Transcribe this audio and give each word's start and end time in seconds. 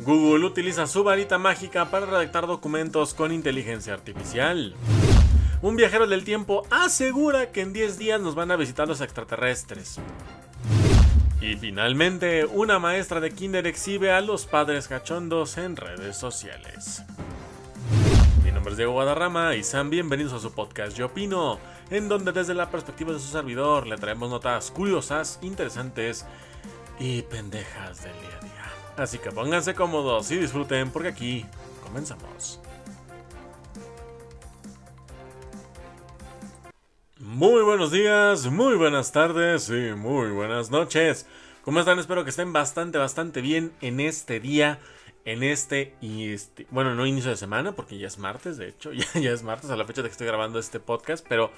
Google 0.00 0.46
utiliza 0.46 0.86
su 0.86 1.02
varita 1.02 1.38
mágica 1.38 1.86
para 1.86 2.06
redactar 2.06 2.46
documentos 2.46 3.14
con 3.14 3.32
inteligencia 3.32 3.94
artificial. 3.94 4.74
Un 5.60 5.74
viajero 5.74 6.06
del 6.06 6.24
tiempo 6.24 6.62
asegura 6.70 7.50
que 7.50 7.62
en 7.62 7.72
10 7.72 7.98
días 7.98 8.20
nos 8.20 8.36
van 8.36 8.50
a 8.52 8.56
visitar 8.56 8.86
los 8.86 9.00
extraterrestres. 9.00 9.98
Y 11.40 11.56
finalmente, 11.56 12.44
una 12.46 12.78
maestra 12.78 13.20
de 13.20 13.32
kinder 13.32 13.66
exhibe 13.66 14.12
a 14.12 14.20
los 14.20 14.46
padres 14.46 14.86
cachondos 14.86 15.58
en 15.58 15.76
redes 15.76 16.16
sociales. 16.16 17.02
Mi 18.44 18.52
nombre 18.52 18.72
es 18.72 18.76
Diego 18.76 18.92
Guadarrama 18.92 19.56
y 19.56 19.64
sean 19.64 19.90
bienvenidos 19.90 20.32
a 20.32 20.38
su 20.38 20.52
podcast 20.52 20.96
Yo 20.96 21.06
Opino, 21.06 21.58
en 21.90 22.08
donde 22.08 22.32
desde 22.32 22.54
la 22.54 22.70
perspectiva 22.70 23.12
de 23.12 23.18
su 23.18 23.28
servidor 23.28 23.86
le 23.86 23.96
traemos 23.96 24.30
notas 24.30 24.70
curiosas, 24.70 25.38
interesantes 25.42 26.24
y 27.00 27.22
pendejas 27.22 28.02
del 28.02 28.12
día 28.12 28.38
a 28.40 28.44
día. 28.44 28.47
Así 28.98 29.18
que 29.18 29.30
pónganse 29.30 29.76
cómodos 29.76 30.28
y 30.32 30.36
disfruten 30.38 30.90
porque 30.90 31.08
aquí 31.08 31.46
comenzamos. 31.84 32.58
Muy 37.20 37.62
buenos 37.62 37.92
días, 37.92 38.46
muy 38.46 38.74
buenas 38.74 39.12
tardes 39.12 39.68
y 39.68 39.94
muy 39.94 40.30
buenas 40.30 40.70
noches. 40.70 41.26
¿Cómo 41.62 41.78
están? 41.78 42.00
Espero 42.00 42.24
que 42.24 42.30
estén 42.30 42.52
bastante, 42.52 42.98
bastante 42.98 43.40
bien 43.40 43.72
en 43.80 44.00
este 44.00 44.40
día, 44.40 44.80
en 45.24 45.44
este 45.44 45.94
y 46.00 46.32
este, 46.32 46.66
bueno, 46.70 46.96
no 46.96 47.06
inicio 47.06 47.30
de 47.30 47.36
semana 47.36 47.72
porque 47.72 47.98
ya 47.98 48.08
es 48.08 48.18
martes, 48.18 48.56
de 48.56 48.68
hecho, 48.68 48.92
ya, 48.94 49.06
ya 49.14 49.30
es 49.30 49.44
martes 49.44 49.70
a 49.70 49.76
la 49.76 49.84
fecha 49.84 50.02
de 50.02 50.08
que 50.08 50.12
estoy 50.12 50.26
grabando 50.26 50.58
este 50.58 50.80
podcast, 50.80 51.24
pero 51.28 51.52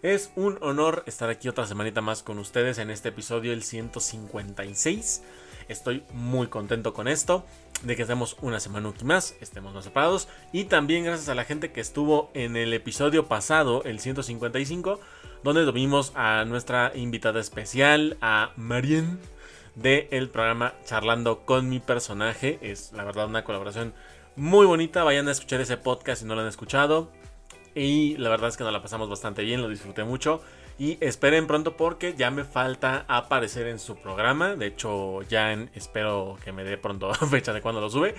es 0.00 0.32
un 0.34 0.56
honor 0.62 1.02
estar 1.06 1.28
aquí 1.28 1.48
otra 1.48 1.66
semanita 1.66 2.00
más 2.00 2.22
con 2.22 2.38
ustedes 2.38 2.78
en 2.78 2.90
este 2.90 3.10
episodio, 3.10 3.52
el 3.52 3.64
156 3.64 5.22
Estoy 5.68 6.04
muy 6.12 6.46
contento 6.46 6.92
con 6.92 7.08
esto, 7.08 7.44
de 7.82 7.96
que 7.96 8.02
estemos 8.02 8.36
una 8.40 8.60
semana 8.60 8.92
más, 9.04 9.36
estemos 9.40 9.74
más 9.74 9.84
separados. 9.84 10.28
Y 10.52 10.64
también 10.64 11.04
gracias 11.04 11.28
a 11.28 11.34
la 11.34 11.44
gente 11.44 11.72
que 11.72 11.80
estuvo 11.80 12.30
en 12.34 12.56
el 12.56 12.72
episodio 12.72 13.26
pasado, 13.26 13.82
el 13.84 14.00
155, 14.00 15.00
donde 15.42 15.64
tuvimos 15.64 16.12
a 16.14 16.44
nuestra 16.44 16.92
invitada 16.94 17.40
especial, 17.40 18.16
a 18.20 18.52
Marien, 18.56 19.18
del 19.74 20.28
programa 20.30 20.74
Charlando 20.84 21.44
con 21.44 21.68
mi 21.68 21.80
personaje. 21.80 22.58
Es 22.62 22.92
la 22.92 23.04
verdad 23.04 23.26
una 23.26 23.44
colaboración 23.44 23.92
muy 24.36 24.66
bonita. 24.66 25.04
Vayan 25.04 25.28
a 25.28 25.32
escuchar 25.32 25.60
ese 25.60 25.76
podcast 25.76 26.22
si 26.22 26.28
no 26.28 26.34
lo 26.34 26.42
han 26.42 26.48
escuchado. 26.48 27.10
Y 27.74 28.16
la 28.16 28.30
verdad 28.30 28.48
es 28.48 28.56
que 28.56 28.64
nos 28.64 28.72
la 28.72 28.80
pasamos 28.80 29.10
bastante 29.10 29.42
bien, 29.42 29.60
lo 29.60 29.68
disfruté 29.68 30.02
mucho. 30.04 30.40
Y 30.78 30.98
esperen 31.00 31.46
pronto 31.46 31.76
porque 31.76 32.14
ya 32.14 32.30
me 32.30 32.44
falta 32.44 33.06
aparecer 33.08 33.66
en 33.66 33.78
su 33.78 33.96
programa. 33.96 34.56
De 34.56 34.66
hecho, 34.66 35.22
ya 35.22 35.52
espero 35.74 36.38
que 36.44 36.52
me 36.52 36.64
dé 36.64 36.76
pronto 36.76 37.12
fecha 37.30 37.52
de 37.52 37.62
cuando 37.62 37.80
lo 37.80 37.88
sube. 37.88 38.14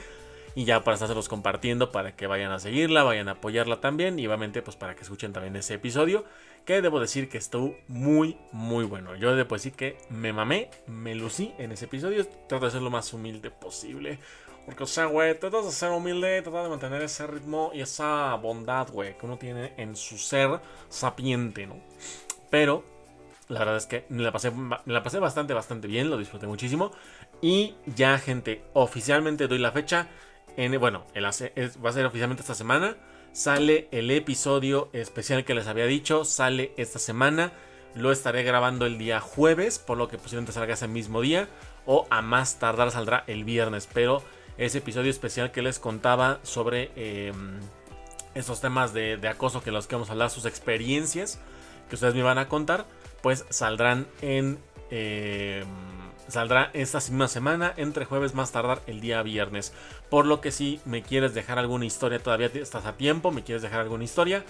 Y 0.55 0.66
ya 0.66 0.83
para 0.83 0.95
estárselos 0.95 1.30
compartiendo 1.30 1.91
para 1.91 2.16
que 2.16 2.25
vayan 2.25 2.52
a 2.52 2.58
seguirla, 2.58 3.03
vayan 3.03 3.30
a 3.30 3.33
apoyarla 3.33 3.80
también. 3.80 4.17
Y 4.17 4.25
obviamente 4.25 4.64
pues 4.64 4.75
para 4.75 4.95
que 4.95 5.03
escuchen 5.03 5.33
también 5.33 5.55
ese 5.55 5.75
episodio. 5.75 6.25
Que 6.66 6.81
debo 6.81 6.99
decir 6.99 7.30
que 7.30 7.38
estuvo 7.38 7.75
muy, 7.88 8.38
muy 8.52 8.86
bueno. 8.86 9.16
Yo 9.16 9.36
debo 9.36 9.53
decir 9.53 9.73
que 9.73 9.99
me 10.09 10.33
mamé, 10.33 10.71
me 10.88 11.14
lucí 11.14 11.53
en 11.59 11.71
ese 11.71 11.86
episodio. 11.86 12.25
Trato 12.49 12.66
de 12.66 12.71
ser 12.71 12.81
lo 12.81 12.89
más 12.89 13.14
humilde 13.14 13.52
posible. 13.52 14.17
Porque, 14.66 14.83
o 14.83 14.88
sea, 14.88 15.05
güey, 15.05 15.39
tratas 15.39 15.64
de 15.64 15.71
ser 15.71 15.92
humilde, 15.92 16.42
tratas 16.42 16.64
de 16.64 16.69
mantener 16.69 17.02
ese 17.03 17.25
ritmo 17.25 17.71
y 17.73 17.81
esa 17.81 18.36
bondad, 18.36 18.89
güey, 18.92 19.17
que 19.17 19.25
uno 19.25 19.38
tiene 19.38 19.73
en 19.77 19.95
su 19.95 20.17
ser 20.17 20.59
sapiente, 20.89 21.67
¿no? 21.67 21.75
Pero 22.50 22.84
la 23.50 23.59
verdad 23.59 23.78
es 23.78 23.86
que 23.86 24.06
me 24.09 24.23
la 24.23 24.31
pasé, 24.31 24.52
la 24.86 25.03
pasé 25.03 25.20
bastante, 25.20 25.53
bastante 25.53 25.88
bien, 25.88 26.09
lo 26.09 26.17
disfruté 26.17 26.48
muchísimo. 26.48 26.92
Y 27.42 27.76
ya, 27.86 28.17
gente, 28.20 28.64
oficialmente 28.73 29.48
doy 29.48 29.59
la 29.59 29.72
fecha. 29.72 30.08
En, 30.58 30.78
bueno, 30.80 31.06
va 31.16 31.30
a 31.30 31.31
ser 31.94 32.06
oficialmente 32.06 32.42
esta 32.42 32.56
semana. 32.56 32.98
Sale 33.31 33.88
el 33.92 34.12
episodio 34.12 34.89
especial 34.92 35.45
que 35.45 35.54
les 35.54 35.67
había 35.67 35.86
dicho. 35.86 36.26
Sale 36.26 36.73
esta 36.78 37.00
semana. 37.00 37.54
Lo 37.95 38.11
estaré 38.11 38.44
grabando 38.44 38.86
el 38.86 38.98
día 38.98 39.21
jueves, 39.21 39.80
por 39.80 39.98
lo 39.98 40.08
que 40.08 40.17
posiblemente 40.17 40.52
salga 40.52 40.73
ese 40.73 40.88
mismo 40.88 41.21
día. 41.21 41.48
O 41.86 42.05
a 42.10 42.21
más 42.21 42.60
tardar 42.60 42.92
saldrá 42.92 43.23
el 43.27 43.45
viernes. 43.45 43.88
Pero 43.94 44.23
ese 44.58 44.80
episodio 44.80 45.10
especial 45.10 45.52
que 45.52 45.61
les 45.61 45.80
contaba 45.80 46.39
sobre 46.44 46.92
em, 46.95 47.60
esos 48.33 48.60
temas 48.60 48.94
de, 48.94 49.16
de 49.16 49.27
acoso 49.30 49.64
que 49.64 49.71
los 49.71 49.88
que 49.88 49.95
vamos 49.95 50.10
a 50.10 50.14
hablar, 50.14 50.32
sus 50.32 50.45
experiencias 50.45 51.39
que 51.87 51.95
ustedes 51.95 52.15
me 52.15 52.23
van 52.23 52.37
a 52.37 52.48
contar, 52.48 52.86
pues 53.21 53.45
saldrán 53.49 54.08
en... 54.21 54.59
Eh, 54.89 55.65
saldrá 56.27 56.70
esta 56.73 56.99
misma 56.99 57.27
semana, 57.27 57.73
entre 57.77 58.05
jueves 58.05 58.36
más 58.36 58.52
tardar 58.52 58.81
el 58.87 58.99
día 58.99 59.21
viernes. 59.21 59.73
Por 60.09 60.26
lo 60.26 60.42
que 60.42 60.52
si 60.52 60.81
me 60.86 61.02
quieres 61.02 61.33
dejar 61.33 61.59
alguna 61.59 61.86
historia, 61.86 62.20
todavía 62.20 62.49
estás 62.53 62.86
a 62.86 62.97
tiempo, 62.97 63.31
me 63.31 63.43
quieres 63.43 63.61
dejar 63.61 63.81
alguna 63.81 64.03
historia, 64.03 64.43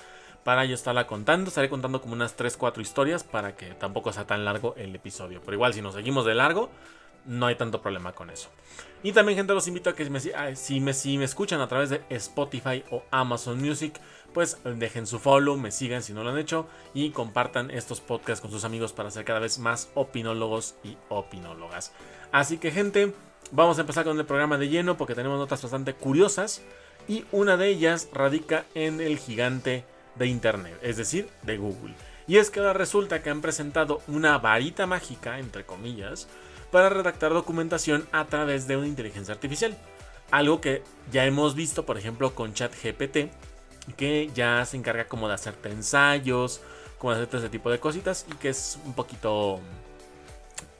Para 0.46 0.64
yo 0.64 0.76
estarla 0.76 1.08
contando. 1.08 1.50
Estaré 1.50 1.70
contando 1.70 2.00
como 2.00 2.14
unas 2.14 2.38
3-4 2.38 2.80
historias 2.80 3.24
para 3.24 3.56
que 3.56 3.74
tampoco 3.74 4.14
sea 4.14 4.28
tan 4.28 4.46
largo 4.46 4.76
el 4.78 4.96
episodio. 4.96 5.42
Pero 5.44 5.56
igual, 5.56 5.74
si 5.74 5.82
nos 5.82 5.96
seguimos 5.96 6.24
de 6.24 6.36
largo, 6.36 6.70
no 7.26 7.48
hay 7.48 7.56
tanto 7.56 7.82
problema 7.82 8.14
con 8.14 8.30
eso. 8.30 8.50
Y 9.02 9.12
también, 9.12 9.38
gente, 9.38 9.56
los 9.56 9.68
invito 9.68 9.90
a 9.90 9.96
que 9.96 10.06
si, 10.56 10.80
me, 10.80 10.94
si 10.94 11.18
me 11.18 11.26
escuchan 11.26 11.62
a 11.62 11.68
través 11.68 11.90
de 11.90 12.04
Spotify 12.10 12.84
o 12.92 13.02
Amazon 13.10 13.60
Music, 13.60 14.00
pues 14.36 14.60
dejen 14.64 15.08
su 15.08 15.18
follow, 15.18 15.58
me 15.58 15.72
sigan 15.72 16.04
si 16.04 16.14
no 16.14 16.24
lo 16.24 16.30
han 16.30 16.38
hecho 16.38 16.68
y 16.94 17.10
compartan 17.10 17.72
estos 17.72 18.00
podcasts 18.00 18.40
con 18.40 18.52
sus 18.52 18.66
amigos 18.66 18.94
para 18.94 19.10
ser 19.10 19.26
cada 19.26 19.40
vez 19.40 19.58
más 19.58 19.90
opinólogos 19.96 20.76
y 20.84 20.96
opinólogas. 21.10 21.92
Así 22.32 22.60
que, 22.60 22.70
gente, 22.70 23.16
vamos 23.52 23.80
a 23.80 23.82
empezar 23.82 24.04
con 24.04 24.20
el 24.20 24.26
programa 24.28 24.60
de 24.60 24.70
lleno 24.70 24.96
porque 24.96 25.16
tenemos 25.16 25.40
notas 25.40 25.64
bastante 25.64 25.96
curiosas 25.96 26.62
y 27.08 27.26
una 27.32 27.58
de 27.58 27.70
ellas 27.70 28.10
radica 28.14 28.66
en 28.76 29.02
el 29.02 29.18
gigante 29.18 29.86
de 30.16 30.28
Internet, 30.28 30.78
es 30.82 30.98
decir, 30.98 31.30
de 31.44 31.58
Google. 31.58 31.94
Y 32.28 32.38
es 32.38 32.50
que 32.50 32.60
ahora 32.60 32.74
resulta 32.74 33.22
que 33.22 33.30
han 33.30 33.42
presentado 33.42 34.02
una 34.08 34.38
varita 34.38 34.88
mágica, 34.88 35.40
entre 35.40 35.66
comillas, 35.66 36.28
para 36.72 36.90
redactar 36.90 37.34
documentación 37.34 38.08
a 38.12 38.26
través 38.26 38.68
de 38.68 38.78
una 38.78 38.88
inteligencia 38.88 39.34
artificial. 39.34 39.78
Algo 40.32 40.60
que 40.60 40.84
ya 41.12 41.26
hemos 41.26 41.54
visto, 41.54 41.86
por 41.86 41.98
ejemplo, 41.98 42.34
con 42.34 42.54
ChatGPT, 42.54 43.30
que 43.96 44.32
ya 44.34 44.66
se 44.66 44.78
encarga 44.78 45.08
como 45.08 45.28
de 45.28 45.36
hacerte 45.36 45.70
ensayos, 45.70 46.62
como 46.98 47.12
de 47.12 47.18
hacerte 47.18 47.38
ese 47.38 47.50
tipo 47.50 47.70
de 47.70 47.80
cositas, 47.80 48.26
y 48.32 48.36
que 48.36 48.50
es 48.50 48.80
un 48.86 48.94
poquito, 48.94 49.60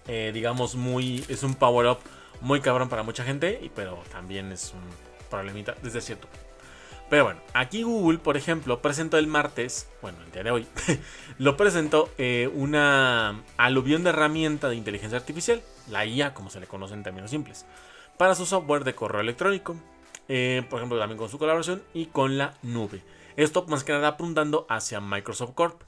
eh, 0.08 0.32
digamos, 0.34 0.76
muy, 0.76 1.24
es 1.28 1.44
un 1.44 1.54
power 1.54 1.88
up 1.88 2.00
muy 2.42 2.60
cabrón 2.62 2.90
para 2.90 3.04
mucha 3.04 3.24
gente, 3.24 3.72
pero 3.76 4.04
también 4.12 4.52
es 4.52 4.74
un 4.74 4.82
problemita 5.30 5.76
desde 5.82 6.02
cierto. 6.02 6.28
Pero 7.10 7.24
bueno, 7.24 7.40
aquí 7.54 7.84
Google, 7.84 8.18
por 8.18 8.36
ejemplo, 8.36 8.82
presentó 8.82 9.18
el 9.18 9.28
martes, 9.28 9.88
bueno, 10.02 10.18
el 10.26 10.32
día 10.32 10.44
de 10.44 10.52
hoy, 10.52 10.68
lo 11.38 11.56
presentó 11.56 12.10
eh, 12.18 12.50
una 12.54 13.44
aluvión 13.58 14.04
de 14.04 14.10
herramienta 14.10 14.70
de 14.70 14.76
inteligencia 14.76 15.18
artificial, 15.18 15.62
la 15.90 16.06
IA, 16.06 16.34
como 16.34 16.50
se 16.50 16.60
le 16.60 16.68
conoce 16.68 16.96
en 16.96 17.04
términos 17.04 17.30
simples, 17.30 17.66
para 18.18 18.34
su 18.34 18.46
software 18.46 18.84
de 18.84 18.96
correo 18.96 19.22
electrónico, 19.22 19.76
eh, 20.28 20.66
por 20.70 20.80
ejemplo, 20.80 20.98
también 20.98 21.20
con 21.20 21.30
su 21.30 21.38
colaboración 21.38 21.84
y 21.94 22.08
con 22.08 22.40
la 22.40 22.56
nube. 22.64 23.04
Esto 23.36 23.66
más 23.68 23.84
que 23.84 23.92
nada 23.92 24.08
apuntando 24.08 24.66
hacia 24.70 25.00
Microsoft 25.00 25.54
Corp. 25.54 25.84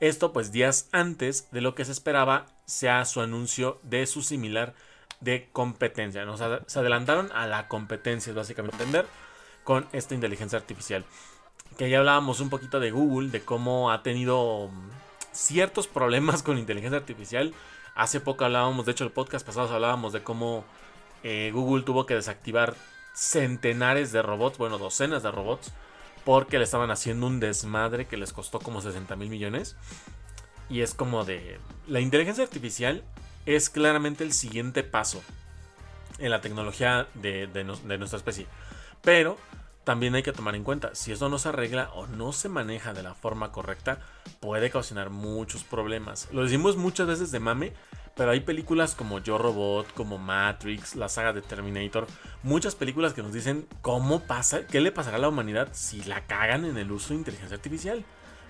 Esto 0.00 0.32
pues 0.32 0.52
días 0.52 0.88
antes 0.92 1.50
de 1.50 1.60
lo 1.60 1.74
que 1.74 1.84
se 1.84 1.92
esperaba 1.92 2.46
sea 2.64 3.04
su 3.04 3.20
anuncio 3.20 3.78
de 3.82 4.06
su 4.06 4.22
similar 4.22 4.74
de 5.20 5.48
competencia. 5.52 6.24
¿no? 6.24 6.36
se 6.36 6.78
adelantaron 6.78 7.30
a 7.32 7.46
la 7.46 7.68
competencia, 7.68 8.32
básicamente 8.32 8.82
entender 8.82 9.06
con 9.64 9.86
esta 9.92 10.14
inteligencia 10.14 10.58
artificial. 10.58 11.04
Que 11.76 11.88
ya 11.88 11.98
hablábamos 11.98 12.40
un 12.40 12.50
poquito 12.50 12.80
de 12.80 12.90
Google, 12.90 13.30
de 13.30 13.42
cómo 13.42 13.90
ha 13.90 14.02
tenido 14.02 14.70
ciertos 15.32 15.88
problemas 15.88 16.42
con 16.42 16.58
inteligencia 16.58 16.98
artificial. 16.98 17.54
Hace 17.94 18.20
poco 18.20 18.44
hablábamos, 18.44 18.86
de 18.86 18.92
hecho 18.92 19.04
el 19.04 19.10
podcast 19.10 19.46
pasado 19.46 19.72
hablábamos 19.74 20.12
de 20.12 20.22
cómo 20.22 20.64
eh, 21.22 21.50
Google 21.52 21.84
tuvo 21.84 22.06
que 22.06 22.14
desactivar 22.14 22.74
centenares 23.14 24.12
de 24.12 24.22
robots, 24.22 24.58
bueno, 24.58 24.78
docenas 24.78 25.22
de 25.22 25.30
robots, 25.30 25.72
porque 26.24 26.58
le 26.58 26.64
estaban 26.64 26.90
haciendo 26.90 27.26
un 27.26 27.40
desmadre 27.40 28.06
que 28.06 28.16
les 28.16 28.32
costó 28.32 28.58
como 28.60 28.80
60 28.80 29.16
mil 29.16 29.28
millones. 29.28 29.76
Y 30.70 30.80
es 30.80 30.94
como 30.94 31.24
de... 31.24 31.58
La 31.86 32.00
inteligencia 32.00 32.44
artificial 32.44 33.02
es 33.44 33.68
claramente 33.68 34.24
el 34.24 34.32
siguiente 34.32 34.82
paso 34.82 35.22
en 36.18 36.30
la 36.30 36.40
tecnología 36.40 37.08
de 37.14 37.48
nuestra 37.64 38.16
especie. 38.16 38.46
Pero 39.02 39.36
también 39.84 40.14
hay 40.14 40.22
que 40.22 40.32
tomar 40.32 40.54
en 40.54 40.62
cuenta, 40.62 40.94
si 40.94 41.10
eso 41.10 41.28
no 41.28 41.38
se 41.38 41.48
arregla 41.48 41.90
o 41.94 42.06
no 42.06 42.32
se 42.32 42.48
maneja 42.48 42.94
de 42.94 43.02
la 43.02 43.14
forma 43.14 43.50
correcta, 43.50 43.98
puede 44.40 44.70
causar 44.70 45.10
muchos 45.10 45.64
problemas. 45.64 46.28
Lo 46.32 46.44
decimos 46.44 46.76
muchas 46.76 47.08
veces 47.08 47.32
de 47.32 47.40
mame, 47.40 47.72
Pero 48.14 48.30
hay 48.30 48.40
películas 48.40 48.94
como 48.94 49.20
Yo 49.20 49.38
Robot, 49.38 49.94
como 49.94 50.18
Matrix, 50.18 50.96
la 50.96 51.08
saga 51.08 51.32
de 51.32 51.40
Terminator, 51.40 52.06
muchas 52.42 52.74
películas 52.74 53.14
que 53.14 53.22
nos 53.22 53.32
dicen 53.32 53.66
cómo 53.80 54.20
pasa, 54.20 54.66
qué 54.66 54.80
le 54.82 54.92
pasará 54.92 55.16
a 55.16 55.20
la 55.20 55.28
humanidad 55.28 55.68
si 55.72 56.04
la 56.04 56.26
cagan 56.26 56.66
en 56.66 56.76
el 56.76 56.92
uso 56.92 57.08
de 57.10 57.20
inteligencia 57.20 57.56
artificial. 57.56 58.04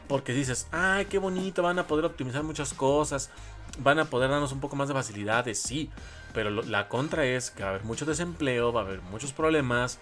Porque 0.08 0.32
dices, 0.32 0.66
ay, 0.72 1.04
qué 1.04 1.18
bonito, 1.18 1.62
van 1.62 1.78
a 1.78 1.86
poder 1.86 2.04
optimizar 2.04 2.42
muchas 2.42 2.74
cosas, 2.74 3.30
van 3.78 4.00
a 4.00 4.06
poder 4.06 4.30
darnos 4.30 4.50
un 4.50 4.60
poco 4.60 4.74
más 4.74 4.88
de 4.88 4.94
facilidades, 4.94 5.62
sí. 5.62 5.90
Pero 6.34 6.50
la 6.50 6.88
contra 6.88 7.24
es 7.24 7.52
que 7.52 7.62
va 7.62 7.68
a 7.68 7.72
haber 7.74 7.84
mucho 7.84 8.04
desempleo, 8.04 8.72
va 8.72 8.80
a 8.80 8.84
haber 8.84 9.00
muchos 9.00 9.32
problemas. 9.32 10.00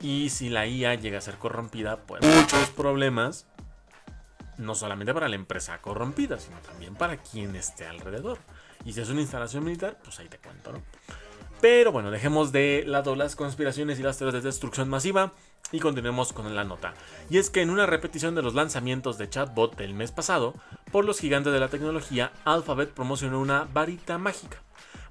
Y 0.00 0.30
si 0.30 0.48
la 0.48 0.66
IA 0.66 0.94
llega 0.94 1.18
a 1.18 1.22
ser 1.22 1.38
corrompida, 1.38 1.98
pues 1.98 2.24
muchos 2.24 2.70
problemas. 2.70 3.46
No 4.56 4.74
solamente 4.74 5.14
para 5.14 5.28
la 5.28 5.36
empresa 5.36 5.80
corrompida, 5.80 6.38
sino 6.38 6.58
también 6.58 6.94
para 6.94 7.16
quien 7.16 7.54
esté 7.54 7.86
alrededor. 7.86 8.38
Y 8.84 8.92
si 8.92 9.00
es 9.00 9.08
una 9.08 9.20
instalación 9.20 9.64
militar, 9.64 9.98
pues 10.02 10.18
ahí 10.18 10.28
te 10.28 10.38
cuento, 10.38 10.72
¿no? 10.72 10.82
Pero 11.60 11.90
bueno, 11.90 12.10
dejemos 12.10 12.52
de 12.52 12.84
lado 12.86 13.16
las 13.16 13.34
conspiraciones 13.34 13.98
y 13.98 14.02
las 14.02 14.16
teorías 14.16 14.42
de 14.42 14.48
destrucción 14.48 14.88
masiva 14.88 15.32
y 15.72 15.80
continuemos 15.80 16.32
con 16.32 16.54
la 16.54 16.64
nota. 16.64 16.94
Y 17.30 17.38
es 17.38 17.50
que 17.50 17.62
en 17.62 17.70
una 17.70 17.86
repetición 17.86 18.34
de 18.34 18.42
los 18.42 18.54
lanzamientos 18.54 19.18
de 19.18 19.28
chatbot 19.28 19.76
del 19.76 19.94
mes 19.94 20.12
pasado, 20.12 20.54
por 20.92 21.04
los 21.04 21.18
gigantes 21.18 21.52
de 21.52 21.60
la 21.60 21.68
tecnología, 21.68 22.32
Alphabet 22.44 22.90
promocionó 22.90 23.40
una 23.40 23.68
varita 23.72 24.18
mágica 24.18 24.62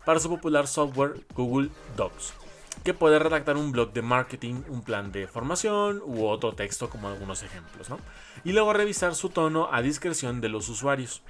para 0.05 0.19
su 0.21 0.29
popular 0.29 0.67
software 0.67 1.25
Google 1.35 1.69
Docs, 1.97 2.33
que 2.83 2.93
puede 2.93 3.19
redactar 3.19 3.57
un 3.57 3.71
blog 3.71 3.93
de 3.93 4.01
marketing, 4.01 4.63
un 4.69 4.81
plan 4.81 5.11
de 5.11 5.27
formación 5.27 6.01
u 6.05 6.25
otro 6.25 6.53
texto 6.53 6.89
como 6.89 7.07
algunos 7.07 7.43
ejemplos, 7.43 7.89
¿no? 7.89 7.99
Y 8.43 8.53
luego 8.53 8.73
revisar 8.73 9.15
su 9.15 9.29
tono 9.29 9.69
a 9.71 9.81
discreción 9.81 10.41
de 10.41 10.49
los 10.49 10.69
usuarios. 10.69 11.21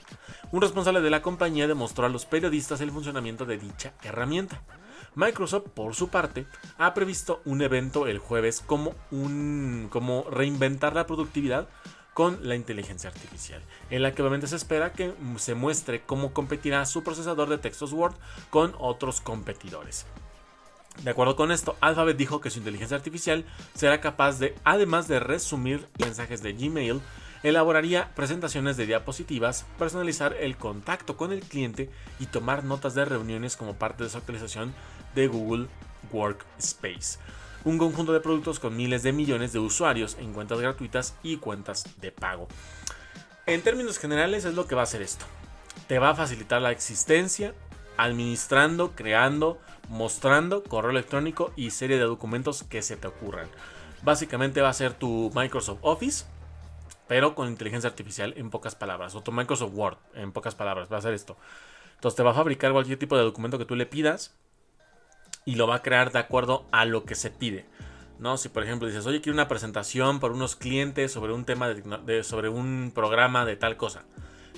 Un 0.51 0.61
responsable 0.61 1.01
de 1.01 1.09
la 1.09 1.21
compañía 1.21 1.67
demostró 1.67 2.05
a 2.05 2.09
los 2.09 2.25
periodistas 2.25 2.81
el 2.81 2.91
funcionamiento 2.91 3.45
de 3.45 3.57
dicha 3.57 3.93
herramienta. 4.03 4.61
Microsoft, 5.15 5.69
por 5.73 5.95
su 5.95 6.09
parte, 6.09 6.45
ha 6.77 6.93
previsto 6.93 7.41
un 7.43 7.61
evento 7.61 8.07
el 8.07 8.19
jueves 8.19 8.61
como, 8.65 8.93
un, 9.09 9.87
como 9.89 10.25
reinventar 10.29 10.93
la 10.93 11.07
productividad 11.07 11.67
con 12.13 12.47
la 12.47 12.55
inteligencia 12.55 13.09
artificial, 13.09 13.61
en 13.89 14.01
la 14.01 14.13
que 14.13 14.23
obviamente 14.23 14.47
se 14.47 14.55
espera 14.55 14.91
que 14.91 15.13
se 15.37 15.53
muestre 15.53 16.01
cómo 16.03 16.33
competirá 16.33 16.85
su 16.85 17.03
procesador 17.03 17.47
de 17.47 17.59
textos 17.59 17.93
Word 17.93 18.15
con 18.49 18.73
otros 18.79 19.21
competidores. 19.21 20.07
De 21.03 21.11
acuerdo 21.11 21.35
con 21.35 21.51
esto, 21.51 21.77
Alphabet 21.79 22.17
dijo 22.17 22.41
que 22.41 22.49
su 22.49 22.59
inteligencia 22.59 22.97
artificial 22.97 23.45
será 23.75 24.01
capaz 24.01 24.39
de, 24.39 24.55
además 24.63 25.07
de 25.07 25.19
resumir 25.19 25.87
mensajes 25.99 26.41
de 26.41 26.53
Gmail, 26.53 27.01
elaboraría 27.43 28.13
presentaciones 28.15 28.77
de 28.77 28.87
diapositivas, 28.87 29.65
personalizar 29.77 30.33
el 30.33 30.57
contacto 30.57 31.15
con 31.15 31.31
el 31.31 31.41
cliente 31.41 31.89
y 32.19 32.25
tomar 32.25 32.63
notas 32.63 32.95
de 32.95 33.05
reuniones 33.05 33.55
como 33.55 33.75
parte 33.75 34.03
de 34.03 34.09
su 34.09 34.17
actualización 34.17 34.73
de 35.15 35.27
Google 35.27 35.67
Workspace. 36.11 37.19
Un 37.63 37.77
conjunto 37.77 38.13
de 38.13 38.19
productos 38.19 38.59
con 38.59 38.75
miles 38.75 39.03
de 39.03 39.13
millones 39.13 39.53
de 39.53 39.59
usuarios 39.59 40.17
en 40.19 40.33
cuentas 40.33 40.59
gratuitas 40.59 41.15
y 41.21 41.37
cuentas 41.37 41.85
de 42.01 42.11
pago. 42.11 42.47
En 43.45 43.61
términos 43.61 43.99
generales 43.99 44.45
es 44.45 44.55
lo 44.55 44.67
que 44.67 44.75
va 44.75 44.81
a 44.81 44.83
hacer 44.85 45.01
esto. 45.01 45.25
Te 45.87 45.99
va 45.99 46.09
a 46.09 46.15
facilitar 46.15 46.61
la 46.61 46.71
existencia 46.71 47.53
administrando, 47.97 48.91
creando, 48.95 49.59
mostrando 49.89 50.63
correo 50.63 50.91
electrónico 50.91 51.51
y 51.55 51.71
serie 51.71 51.97
de 51.97 52.03
documentos 52.03 52.63
que 52.63 52.81
se 52.81 52.97
te 52.97 53.07
ocurran. 53.07 53.47
Básicamente 54.03 54.61
va 54.61 54.69
a 54.69 54.73
ser 54.73 54.93
tu 54.93 55.31
Microsoft 55.33 55.79
Office, 55.81 56.25
pero 57.07 57.35
con 57.35 57.47
inteligencia 57.47 57.89
artificial 57.89 58.33
en 58.37 58.49
pocas 58.49 58.75
palabras, 58.75 59.15
o 59.15 59.21
tu 59.21 59.31
Microsoft 59.31 59.73
Word 59.73 59.97
en 60.13 60.31
pocas 60.31 60.55
palabras, 60.55 60.91
va 60.91 60.97
a 60.97 61.01
ser 61.01 61.13
esto. 61.13 61.37
Entonces 61.95 62.15
te 62.15 62.23
va 62.23 62.31
a 62.31 62.35
fabricar 62.35 62.71
cualquier 62.73 62.99
tipo 62.99 63.17
de 63.17 63.23
documento 63.23 63.57
que 63.57 63.65
tú 63.65 63.75
le 63.75 63.85
pidas 63.85 64.35
y 65.45 65.55
lo 65.55 65.65
va 65.65 65.75
a 65.75 65.81
crear 65.81 66.11
de 66.11 66.19
acuerdo 66.19 66.65
a 66.71 66.85
lo 66.85 67.05
que 67.05 67.15
se 67.15 67.31
pide. 67.31 67.65
¿no? 68.19 68.37
Si 68.37 68.49
por 68.49 68.63
ejemplo 68.63 68.87
dices, 68.87 69.05
oye, 69.05 69.21
quiero 69.21 69.35
una 69.35 69.47
presentación 69.47 70.19
para 70.19 70.33
unos 70.33 70.55
clientes 70.55 71.11
sobre 71.11 71.33
un 71.33 71.45
tema 71.45 71.69
de, 71.69 72.23
sobre 72.23 72.49
un 72.49 72.91
programa 72.93 73.45
de 73.45 73.55
tal 73.55 73.77
cosa. 73.77 74.03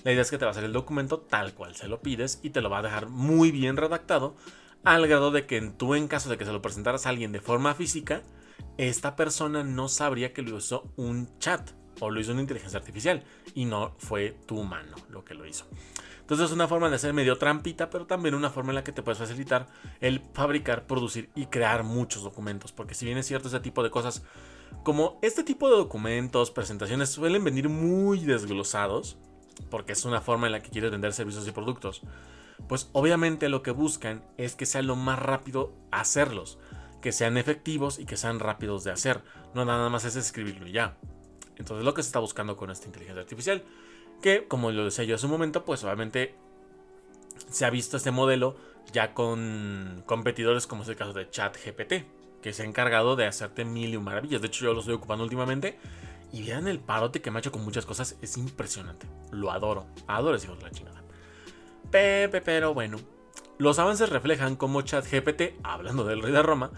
La 0.03 0.11
idea 0.11 0.21
es 0.21 0.31
que 0.31 0.37
te 0.37 0.45
va 0.45 0.49
a 0.49 0.51
hacer 0.51 0.63
el 0.63 0.73
documento 0.73 1.19
tal 1.19 1.53
cual 1.53 1.75
se 1.75 1.87
lo 1.87 2.01
pides 2.01 2.39
y 2.41 2.51
te 2.51 2.61
lo 2.61 2.69
va 2.69 2.79
a 2.79 2.83
dejar 2.83 3.07
muy 3.07 3.51
bien 3.51 3.75
redactado 3.75 4.35
al 4.83 5.07
grado 5.07 5.31
de 5.31 5.45
que 5.45 5.61
tú 5.61 5.95
en 5.95 6.07
caso 6.07 6.29
de 6.29 6.37
que 6.37 6.45
se 6.45 6.51
lo 6.51 6.61
presentaras 6.61 7.05
a 7.05 7.09
alguien 7.09 7.31
de 7.31 7.41
forma 7.41 7.73
física, 7.73 8.21
esta 8.77 9.15
persona 9.15 9.63
no 9.63 9.89
sabría 9.89 10.33
que 10.33 10.41
lo 10.41 10.55
usó 10.55 10.91
un 10.95 11.37
chat 11.39 11.71
o 11.99 12.09
lo 12.09 12.19
hizo 12.19 12.31
una 12.31 12.41
inteligencia 12.41 12.79
artificial 12.79 13.23
y 13.53 13.65
no 13.65 13.95
fue 13.97 14.37
tu 14.45 14.63
mano 14.63 14.95
lo 15.09 15.25
que 15.25 15.33
lo 15.33 15.45
hizo. 15.45 15.65
Entonces 16.21 16.47
es 16.47 16.53
una 16.53 16.67
forma 16.67 16.89
de 16.89 16.95
hacer 16.95 17.11
medio 17.11 17.37
trampita, 17.39 17.89
pero 17.89 18.05
también 18.05 18.35
una 18.35 18.51
forma 18.51 18.69
en 18.69 18.75
la 18.75 18.83
que 18.83 18.91
te 18.91 19.01
puedes 19.01 19.17
facilitar 19.17 19.67
el 19.99 20.21
fabricar, 20.33 20.85
producir 20.85 21.29
y 21.35 21.47
crear 21.47 21.83
muchos 21.83 22.21
documentos. 22.21 22.71
Porque 22.71 22.93
si 22.93 23.05
bien 23.05 23.17
es 23.17 23.25
cierto 23.25 23.47
ese 23.47 23.59
tipo 23.59 23.81
de 23.81 23.89
cosas, 23.89 24.23
como 24.83 25.17
este 25.23 25.43
tipo 25.43 25.69
de 25.71 25.77
documentos, 25.77 26.51
presentaciones 26.51 27.09
suelen 27.09 27.43
venir 27.43 27.67
muy 27.67 28.19
desglosados, 28.19 29.17
porque 29.71 29.93
es 29.93 30.05
una 30.05 30.21
forma 30.21 30.45
en 30.45 30.51
la 30.51 30.61
que 30.61 30.69
quieres 30.69 30.91
vender 30.91 31.13
servicios 31.13 31.47
y 31.47 31.51
productos, 31.51 32.03
pues 32.67 32.89
obviamente 32.93 33.49
lo 33.49 33.63
que 33.63 33.71
buscan 33.71 34.23
es 34.37 34.55
que 34.55 34.65
sea 34.65 34.81
lo 34.81 34.95
más 34.95 35.19
rápido 35.19 35.73
hacerlos, 35.91 36.59
que 37.01 37.11
sean 37.11 37.37
efectivos 37.37 37.99
y 37.99 38.05
que 38.05 38.17
sean 38.17 38.39
rápidos 38.39 38.83
de 38.83 38.91
hacer. 38.91 39.23
No 39.53 39.65
nada 39.65 39.89
más 39.89 40.05
es 40.05 40.15
escribirlo 40.15 40.67
y 40.67 40.73
ya. 40.73 40.97
Entonces 41.57 41.83
lo 41.85 41.93
que 41.93 42.03
se 42.03 42.07
está 42.07 42.19
buscando 42.19 42.55
con 42.55 42.71
esta 42.71 42.85
inteligencia 42.85 43.21
artificial 43.21 43.63
que, 44.21 44.47
como 44.47 44.71
lo 44.71 44.85
decía 44.85 45.05
yo 45.05 45.15
hace 45.15 45.25
un 45.25 45.31
momento, 45.31 45.65
pues 45.65 45.83
obviamente 45.83 46.35
se 47.49 47.65
ha 47.65 47.69
visto 47.69 47.97
este 47.97 48.11
modelo 48.11 48.57
ya 48.91 49.13
con 49.13 50.03
competidores 50.05 50.67
como 50.67 50.83
es 50.83 50.89
el 50.89 50.95
caso 50.95 51.13
de 51.13 51.29
ChatGPT, 51.29 51.93
que 52.41 52.53
se 52.53 52.63
ha 52.63 52.65
encargado 52.65 53.15
de 53.15 53.25
hacerte 53.25 53.65
mil 53.65 53.93
y 53.93 53.97
maravillas. 53.97 54.41
De 54.41 54.47
hecho, 54.47 54.65
yo 54.65 54.73
lo 54.73 54.79
estoy 54.79 54.95
ocupando 54.95 55.23
últimamente. 55.23 55.77
Y 56.31 56.43
vean 56.43 56.67
el 56.67 56.79
parote 56.79 57.21
que 57.21 57.31
me 57.31 57.37
ha 57.37 57.39
hecho 57.39 57.51
con 57.51 57.63
muchas 57.63 57.85
cosas. 57.85 58.15
Es 58.21 58.37
impresionante. 58.37 59.07
Lo 59.31 59.51
adoro. 59.51 59.87
Adoro 60.07 60.35
ese 60.37 60.45
hijo 60.45 60.55
de 60.55 60.63
la 60.63 60.71
chingada. 60.71 61.03
Pepe, 61.91 62.41
pero 62.41 62.73
bueno. 62.73 62.97
Los 63.57 63.79
avances 63.79 64.09
reflejan 64.09 64.55
cómo 64.55 64.81
ChatGPT, 64.81 65.55
hablando 65.63 66.05
del 66.05 66.21
rey 66.21 66.31
de 66.31 66.41
Roma, 66.41 66.71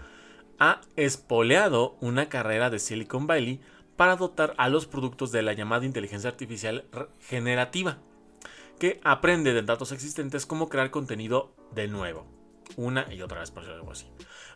ha 0.58 0.80
espoleado 0.96 1.96
una 2.00 2.28
carrera 2.28 2.70
de 2.70 2.78
Silicon 2.78 3.26
Valley 3.26 3.60
para 3.96 4.16
dotar 4.16 4.54
a 4.58 4.68
los 4.68 4.86
productos 4.86 5.30
de 5.32 5.42
la 5.42 5.52
llamada 5.52 5.84
inteligencia 5.84 6.30
artificial 6.30 6.84
generativa, 7.20 7.98
que 8.78 9.00
aprende 9.04 9.52
de 9.52 9.62
datos 9.62 9.92
existentes 9.92 10.46
cómo 10.46 10.68
crear 10.68 10.90
contenido 10.90 11.54
de 11.72 11.88
nuevo. 11.88 12.26
Una 12.76 13.12
y 13.12 13.22
otra 13.22 13.40
vez, 13.40 13.50
por 13.50 13.64
algo 13.64 13.92
así. 13.92 14.06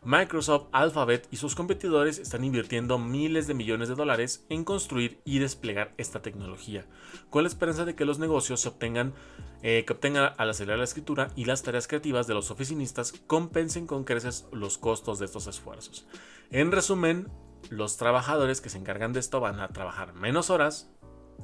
Microsoft, 0.06 0.68
Alphabet 0.70 1.26
y 1.32 1.36
sus 1.36 1.56
competidores 1.56 2.20
están 2.20 2.44
invirtiendo 2.44 2.96
miles 2.96 3.48
de 3.48 3.54
millones 3.54 3.88
de 3.88 3.96
dólares 3.96 4.46
en 4.48 4.62
construir 4.62 5.20
y 5.24 5.40
desplegar 5.40 5.94
esta 5.96 6.22
tecnología, 6.22 6.86
con 7.28 7.42
la 7.42 7.48
esperanza 7.48 7.84
de 7.84 7.96
que 7.96 8.04
los 8.04 8.20
negocios 8.20 8.64
obtengan, 8.66 9.14
eh, 9.62 9.84
que 9.84 9.92
obtengan 9.92 10.32
al 10.38 10.50
acelerar 10.50 10.78
la 10.78 10.84
escritura 10.84 11.32
y 11.34 11.46
las 11.46 11.64
tareas 11.64 11.88
creativas 11.88 12.28
de 12.28 12.34
los 12.34 12.52
oficinistas 12.52 13.14
compensen 13.26 13.88
con 13.88 14.04
creces 14.04 14.46
los 14.52 14.78
costos 14.78 15.18
de 15.18 15.24
estos 15.24 15.48
esfuerzos. 15.48 16.06
En 16.52 16.70
resumen, 16.70 17.28
los 17.68 17.96
trabajadores 17.96 18.60
que 18.60 18.68
se 18.68 18.78
encargan 18.78 19.12
de 19.12 19.18
esto 19.18 19.40
van 19.40 19.58
a 19.58 19.70
trabajar 19.70 20.14
menos 20.14 20.50
horas, 20.50 20.88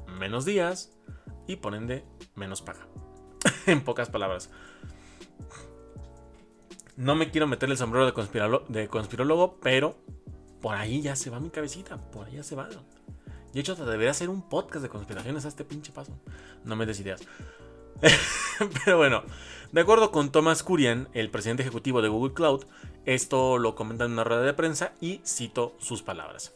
menos 0.07 0.45
días 0.45 0.97
y 1.47 1.57
por 1.57 1.75
ende 1.75 2.05
menos 2.33 2.61
paga. 2.61 2.87
en 3.67 3.83
pocas 3.83 4.09
palabras. 4.09 4.49
No 6.95 7.15
me 7.15 7.31
quiero 7.31 7.47
meter 7.47 7.69
el 7.69 7.77
sombrero 7.77 8.05
de, 8.05 8.59
de 8.69 8.87
conspirólogo, 8.87 9.57
pero 9.61 9.95
por 10.61 10.75
ahí 10.75 11.01
ya 11.01 11.15
se 11.15 11.29
va 11.29 11.39
mi 11.39 11.49
cabecita, 11.49 11.97
por 12.11 12.27
ahí 12.27 12.35
ya 12.35 12.43
se 12.43 12.55
va. 12.55 12.69
De 13.53 13.59
hecho, 13.59 13.75
debería 13.75 14.11
hacer 14.11 14.29
un 14.29 14.47
podcast 14.47 14.83
de 14.83 14.89
conspiraciones 14.89 15.45
a 15.45 15.47
este 15.47 15.63
pinche 15.63 15.91
paso. 15.91 16.17
No 16.63 16.75
me 16.75 16.85
des 16.85 16.99
ideas. 16.99 17.21
Pero 18.85 18.97
bueno, 18.97 19.23
de 19.71 19.81
acuerdo 19.81 20.11
con 20.11 20.31
Thomas 20.31 20.63
Kurian, 20.63 21.07
el 21.13 21.29
presidente 21.29 21.63
ejecutivo 21.63 22.01
de 22.01 22.09
Google 22.09 22.33
Cloud, 22.33 22.65
esto 23.05 23.57
lo 23.57 23.75
comenta 23.75 24.05
en 24.05 24.13
una 24.13 24.23
rueda 24.23 24.41
de 24.41 24.53
prensa 24.53 24.93
y 24.99 25.21
cito 25.25 25.75
sus 25.79 26.01
palabras. 26.01 26.53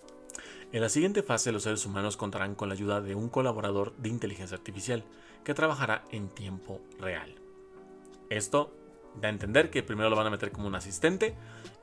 En 0.72 0.82
la 0.82 0.90
siguiente 0.90 1.24
fase 1.24 1.52
los 1.52 1.64
seres 1.64 1.86
humanos 1.86 2.18
contarán 2.18 2.56
con 2.56 2.70
la 2.70 2.74
ayuda 2.74 3.00
de 3.02 3.16
un 3.16 3.30
colaborador 3.30 3.96
de 3.98 4.10
inteligencia 4.10 4.58
artificial 4.58 5.04
que 5.44 5.54
trabajará 5.54 6.04
en 6.12 6.30
tiempo 6.30 6.82
real. 7.00 7.36
Esto 8.30 8.77
da 9.22 9.28
a 9.28 9.32
entender 9.32 9.70
que 9.70 9.84
primero 9.84 10.10
lo 10.10 10.16
van 10.16 10.28
a 10.28 10.32
meter 10.32 10.52
como 10.52 10.68
un 10.68 10.76
asistente 10.76 11.36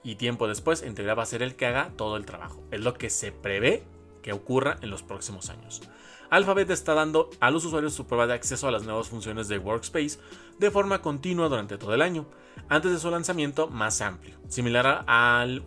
y 0.02 0.16
tiempo 0.16 0.48
después 0.48 0.82
en 0.82 0.94
teoría 0.94 1.14
va 1.14 1.22
a 1.22 1.26
ser 1.26 1.42
el 1.42 1.56
que 1.56 1.66
haga 1.66 1.92
todo 1.96 2.16
el 2.16 2.26
trabajo. 2.26 2.62
Es 2.70 2.80
lo 2.80 2.94
que 2.94 3.10
se 3.10 3.32
prevé 3.32 3.84
que 4.22 4.32
ocurra 4.32 4.78
en 4.80 4.90
los 4.90 5.02
próximos 5.02 5.50
años. 5.50 5.82
Alphabet 6.30 6.70
está 6.70 6.94
dando 6.94 7.30
a 7.40 7.50
los 7.50 7.64
usuarios 7.64 7.94
su 7.94 8.06
prueba 8.06 8.26
de 8.26 8.34
acceso 8.34 8.66
a 8.66 8.70
las 8.70 8.84
nuevas 8.84 9.08
funciones 9.08 9.48
de 9.48 9.58
Workspace 9.58 10.18
de 10.58 10.70
forma 10.70 11.02
continua 11.02 11.48
durante 11.48 11.78
todo 11.78 11.94
el 11.94 12.02
año, 12.02 12.26
antes 12.68 12.90
de 12.90 12.98
su 12.98 13.10
lanzamiento 13.10 13.68
más 13.68 14.00
amplio, 14.00 14.36
similar 14.48 15.04
al 15.06 15.62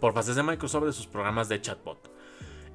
por 0.00 0.12
fases 0.14 0.36
de 0.36 0.42
Microsoft 0.42 0.84
de 0.84 0.92
sus 0.92 1.06
programas 1.06 1.48
de 1.48 1.60
chatbot. 1.60 2.10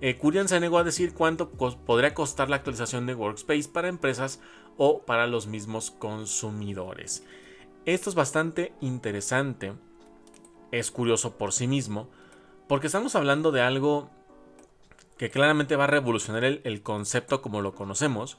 Eh, 0.01 0.17
Kurian 0.17 0.47
se 0.47 0.59
negó 0.59 0.79
a 0.79 0.83
decir 0.83 1.13
cuánto 1.13 1.49
podría 1.49 2.13
costar 2.13 2.49
la 2.49 2.57
actualización 2.57 3.05
de 3.05 3.15
Workspace 3.15 3.69
para 3.69 3.87
empresas 3.87 4.39
o 4.77 5.03
para 5.03 5.27
los 5.27 5.47
mismos 5.47 5.91
consumidores. 5.91 7.25
Esto 7.85 8.09
es 8.09 8.15
bastante 8.15 8.73
interesante. 8.81 9.73
Es 10.71 10.91
curioso 10.91 11.37
por 11.37 11.51
sí 11.51 11.67
mismo. 11.67 12.09
Porque 12.67 12.87
estamos 12.87 13.15
hablando 13.15 13.51
de 13.51 13.61
algo 13.61 14.09
que 15.17 15.29
claramente 15.29 15.75
va 15.75 15.83
a 15.83 15.87
revolucionar 15.87 16.43
el, 16.43 16.81
concepto 16.81 17.41
como 17.41 17.61
lo 17.61 17.75
conocemos. 17.75 18.37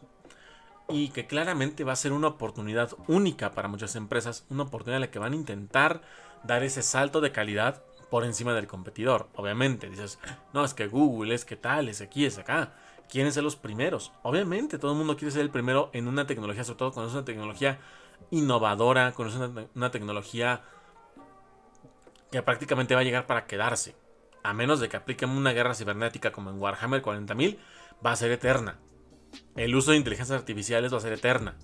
Y 0.88 1.08
que 1.08 1.26
claramente 1.26 1.84
va 1.84 1.92
a 1.92 1.96
ser 1.96 2.12
una 2.12 2.28
oportunidad 2.28 2.92
única 3.06 3.52
para 3.52 3.68
muchas 3.68 3.96
empresas. 3.96 4.44
Una 4.50 4.64
oportunidad 4.64 4.96
en 4.96 5.02
la 5.02 5.10
que 5.10 5.18
van 5.18 5.32
a 5.32 5.36
intentar 5.36 6.02
dar 6.42 6.62
ese 6.62 6.82
salto 6.82 7.20
de 7.20 7.32
calidad 7.32 7.82
por 8.10 8.24
encima 8.24 8.54
del 8.54 8.66
competidor. 8.66 9.28
Obviamente, 9.34 9.88
dices, 9.88 10.18
no, 10.52 10.64
es 10.64 10.74
que 10.74 10.86
Google, 10.86 11.34
es 11.34 11.44
que 11.44 11.56
tal, 11.56 11.88
es 11.88 12.00
aquí, 12.00 12.26
es 12.26 12.38
acá. 12.38 12.74
Quieren 13.10 13.32
ser 13.32 13.44
los 13.44 13.56
primeros. 13.56 14.12
Obviamente, 14.22 14.78
todo 14.78 14.92
el 14.92 14.98
mundo 14.98 15.16
quiere 15.16 15.32
ser 15.32 15.42
el 15.42 15.50
primero 15.50 15.90
en 15.92 16.08
una 16.08 16.26
tecnología, 16.26 16.64
sobre 16.64 16.78
todo 16.78 16.92
cuando 16.92 17.08
es 17.08 17.14
una 17.14 17.24
tecnología 17.24 17.78
innovadora, 18.30 19.09
es 19.09 19.35
una, 19.75 19.90
tecnología 19.90 20.62
que 22.30 22.42
prácticamente 22.42 22.94
va 22.94 23.02
a 23.02 23.04
llegar 23.04 23.26
para 23.26 23.47
quedarse. 23.47 23.97
A 24.42 24.52
menos 24.52 24.80
de 24.80 24.88
que 24.88 24.97
apliquen 24.97 25.30
una 25.30 25.52
guerra 25.52 25.75
cibernética 25.75 26.33
como 26.33 26.50
en 26.50 26.61
Warhammer 26.61 27.02
40.000, 27.02 27.59
va 28.04 28.12
a 28.12 28.16
ser 28.16 28.30
eterna. 28.30 28.78
El 29.56 29.75
uso 29.75 29.92
de 29.92 29.97
inteligencias 29.97 30.38
artificiales 30.38 30.92
va 30.92 30.99
a 30.99 31.00
ser 31.00 31.12
eterna. 31.12 31.56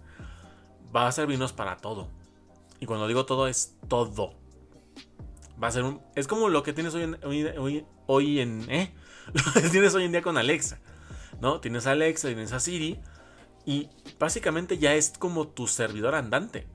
Va 0.94 1.06
a 1.06 1.12
servirnos 1.12 1.52
para 1.52 1.76
todo. 1.76 2.08
Y 2.80 2.86
cuando 2.86 3.06
digo 3.06 3.26
todo 3.26 3.46
es 3.46 3.76
todo. 3.88 4.34
Va 5.62 5.68
a 5.68 5.70
ser 5.70 5.84
un... 5.84 6.00
Es 6.14 6.26
como 6.26 6.48
lo 6.48 6.62
que 6.62 6.72
tienes 6.72 6.94
hoy 6.94 7.02
en... 7.02 7.18
Hoy, 7.24 7.84
hoy 8.06 8.40
en 8.40 8.70
¿eh? 8.70 8.94
Lo 9.34 9.62
que 9.62 9.68
tienes 9.68 9.94
hoy 9.94 10.04
en 10.04 10.12
día 10.12 10.22
con 10.22 10.38
Alexa. 10.38 10.80
¿No? 11.40 11.60
Tienes 11.60 11.86
a 11.86 11.92
Alexa, 11.92 12.28
tienes 12.28 12.52
a 12.52 12.60
Siri. 12.60 13.00
Y 13.64 13.88
básicamente 14.18 14.78
ya 14.78 14.94
es 14.94 15.12
como 15.18 15.48
tu 15.48 15.66
servidor 15.66 16.14
andante. 16.14 16.66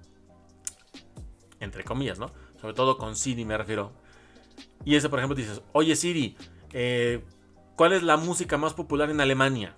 Entre 1.60 1.84
comillas, 1.84 2.20
¿no? 2.20 2.32
Sobre 2.60 2.74
todo 2.74 2.98
con 2.98 3.16
Siri 3.16 3.46
me 3.46 3.58
refiero. 3.58 3.94
Y 4.84 4.96
ese, 4.96 5.10
por 5.10 5.20
ejemplo, 5.20 5.36
dices, 5.36 5.62
oye 5.74 5.96
Siri, 5.96 6.38
eh, 6.74 7.24
¿cuál 7.76 7.94
es 7.94 8.04
la 8.04 8.18
música 8.18 8.58
más 8.58 8.74
popular 8.74 9.10
en 9.10 9.22
Alemania? 9.22 9.76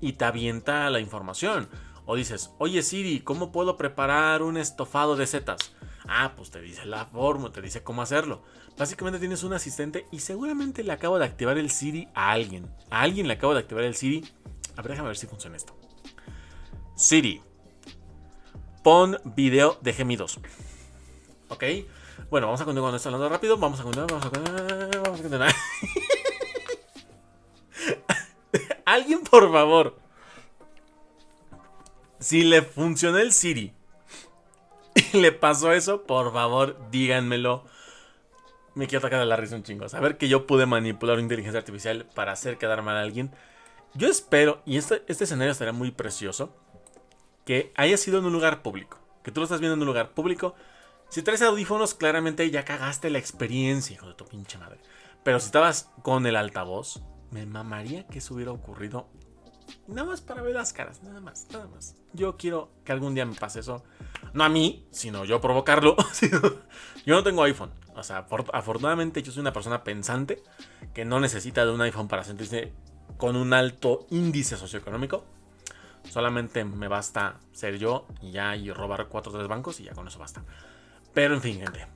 Y 0.00 0.14
te 0.14 0.24
avienta 0.24 0.90
la 0.90 1.00
información. 1.00 1.68
O 2.06 2.16
dices, 2.16 2.50
oye 2.58 2.82
Siri, 2.82 3.20
¿cómo 3.20 3.52
puedo 3.52 3.76
preparar 3.76 4.42
un 4.42 4.56
estofado 4.56 5.16
de 5.16 5.26
setas? 5.26 5.74
Ah, 6.08 6.32
pues 6.36 6.50
te 6.50 6.60
dice 6.60 6.86
la 6.86 7.04
forma, 7.04 7.52
te 7.52 7.62
dice 7.62 7.84
cómo 7.84 8.02
hacerlo. 8.02 8.42
Básicamente 8.76 9.20
tienes 9.20 9.44
un 9.44 9.52
asistente 9.52 10.06
y 10.10 10.20
seguramente 10.20 10.82
le 10.82 10.92
acabo 10.92 11.18
de 11.18 11.24
activar 11.24 11.58
el 11.58 11.70
Siri 11.70 12.08
a 12.14 12.32
alguien. 12.32 12.66
A 12.90 13.02
alguien 13.02 13.28
le 13.28 13.34
acabo 13.34 13.52
de 13.52 13.60
activar 13.60 13.84
el 13.84 13.94
Siri. 13.94 14.26
A 14.76 14.82
ver, 14.82 14.92
déjame 14.92 15.08
ver 15.08 15.16
si 15.16 15.26
funciona 15.26 15.56
esto. 15.56 15.79
Siri, 17.00 17.40
pon 18.82 19.18
video 19.24 19.78
de 19.80 19.94
gemidos. 19.94 20.38
¿Ok? 21.48 21.64
Bueno, 22.28 22.46
vamos 22.46 22.60
a 22.60 22.66
continuar 22.66 22.90
con 22.90 22.96
esto 22.96 23.08
hablando 23.08 23.30
rápido. 23.30 23.56
Vamos 23.56 23.80
a 23.80 23.84
continuar, 23.84 24.10
vamos 24.10 24.26
a 24.26 24.30
continuar. 24.30 25.00
Vamos 25.02 25.18
a 25.18 25.22
continuar. 25.22 25.54
Alguien, 28.84 29.20
por 29.20 29.50
favor. 29.50 29.96
Si 32.18 32.44
le 32.44 32.60
funcionó 32.60 33.16
el 33.16 33.32
Siri 33.32 33.72
le 35.14 35.32
pasó 35.32 35.72
eso, 35.72 36.02
por 36.02 36.34
favor, 36.34 36.76
díganmelo. 36.90 37.64
Me 38.74 38.88
quiero 38.88 38.98
atacar 38.98 39.20
a 39.20 39.24
la 39.24 39.36
risa 39.36 39.56
un 39.56 39.62
chingo. 39.62 39.88
Saber 39.88 40.18
que 40.18 40.28
yo 40.28 40.46
pude 40.46 40.66
manipular 40.66 41.14
una 41.14 41.22
inteligencia 41.22 41.60
artificial 41.60 42.04
para 42.14 42.32
hacer 42.32 42.58
quedar 42.58 42.82
mal 42.82 42.98
a 42.98 43.00
alguien. 43.00 43.30
Yo 43.94 44.06
espero, 44.06 44.60
y 44.66 44.76
este, 44.76 45.02
este 45.08 45.24
escenario 45.24 45.54
será 45.54 45.72
muy 45.72 45.92
precioso, 45.92 46.54
que 47.44 47.72
haya 47.76 47.96
sido 47.96 48.18
en 48.18 48.26
un 48.26 48.32
lugar 48.32 48.62
público. 48.62 48.98
Que 49.22 49.30
tú 49.30 49.40
lo 49.40 49.44
estás 49.44 49.60
viendo 49.60 49.74
en 49.74 49.80
un 49.80 49.86
lugar 49.86 50.10
público. 50.12 50.54
Si 51.08 51.22
traes 51.22 51.42
audífonos, 51.42 51.94
claramente 51.94 52.50
ya 52.50 52.64
cagaste 52.64 53.10
la 53.10 53.18
experiencia, 53.18 53.94
hijo 53.94 54.08
de 54.08 54.14
tu 54.14 54.24
pinche 54.26 54.58
madre. 54.58 54.80
Pero 55.22 55.40
si 55.40 55.46
estabas 55.46 55.90
con 56.02 56.26
el 56.26 56.36
altavoz, 56.36 57.02
me 57.30 57.46
mamaría 57.46 58.06
que 58.06 58.18
eso 58.18 58.34
hubiera 58.34 58.52
ocurrido. 58.52 59.08
Nada 59.86 60.08
más 60.08 60.20
para 60.20 60.42
ver 60.42 60.54
las 60.54 60.72
caras, 60.72 61.02
nada 61.02 61.20
más, 61.20 61.46
nada 61.52 61.66
más. 61.68 61.96
Yo 62.12 62.36
quiero 62.36 62.70
que 62.84 62.92
algún 62.92 63.14
día 63.14 63.26
me 63.26 63.34
pase 63.34 63.60
eso. 63.60 63.84
No 64.32 64.44
a 64.44 64.48
mí, 64.48 64.86
sino 64.90 65.24
yo 65.24 65.40
provocarlo. 65.40 65.96
yo 67.06 67.14
no 67.14 67.22
tengo 67.22 67.42
iPhone. 67.42 67.72
O 67.94 68.02
sea, 68.02 68.26
afortunadamente 68.52 69.22
yo 69.22 69.32
soy 69.32 69.40
una 69.40 69.52
persona 69.52 69.84
pensante 69.84 70.42
que 70.94 71.04
no 71.04 71.20
necesita 71.20 71.64
de 71.64 71.72
un 71.72 71.80
iPhone 71.82 72.08
para 72.08 72.24
sentirse 72.24 72.72
con 73.16 73.36
un 73.36 73.52
alto 73.52 74.06
índice 74.10 74.56
socioeconómico. 74.56 75.24
Solamente 76.08 76.64
me 76.64 76.88
basta 76.88 77.36
ser 77.52 77.78
yo 77.78 78.06
y 78.20 78.32
ya 78.32 78.56
y 78.56 78.72
robar 78.72 79.08
cuatro 79.08 79.32
o 79.32 79.36
tres 79.36 79.48
bancos 79.48 79.80
y 79.80 79.84
ya 79.84 79.92
con 79.92 80.08
eso 80.08 80.18
basta. 80.18 80.42
Pero 81.14 81.34
en 81.34 81.40
fin, 81.40 81.60
gente. 81.60 81.86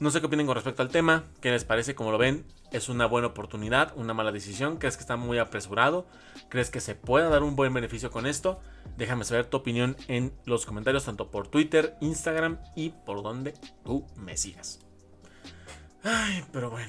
No 0.00 0.10
sé 0.10 0.20
qué 0.20 0.26
opinen 0.26 0.46
con 0.46 0.54
respecto 0.54 0.82
al 0.82 0.90
tema. 0.90 1.24
¿Qué 1.40 1.50
les 1.50 1.64
parece? 1.64 1.96
Como 1.96 2.12
lo 2.12 2.18
ven, 2.18 2.44
es 2.70 2.88
una 2.88 3.06
buena 3.06 3.28
oportunidad, 3.28 3.92
una 3.96 4.14
mala 4.14 4.30
decisión. 4.30 4.76
¿Crees 4.76 4.96
que 4.96 5.00
está 5.00 5.16
muy 5.16 5.38
apresurado? 5.38 6.06
¿Crees 6.48 6.70
que 6.70 6.80
se 6.80 6.94
pueda 6.94 7.28
dar 7.28 7.42
un 7.42 7.56
buen 7.56 7.74
beneficio 7.74 8.10
con 8.10 8.26
esto? 8.26 8.60
Déjame 8.96 9.24
saber 9.24 9.46
tu 9.46 9.56
opinión 9.56 9.96
en 10.06 10.32
los 10.44 10.66
comentarios, 10.66 11.04
tanto 11.04 11.30
por 11.30 11.48
Twitter, 11.48 11.96
Instagram 12.00 12.58
y 12.76 12.90
por 12.90 13.24
donde 13.24 13.54
tú 13.84 14.06
me 14.16 14.36
sigas. 14.36 14.87
Ay, 16.08 16.44
pero 16.52 16.70
bueno. 16.70 16.88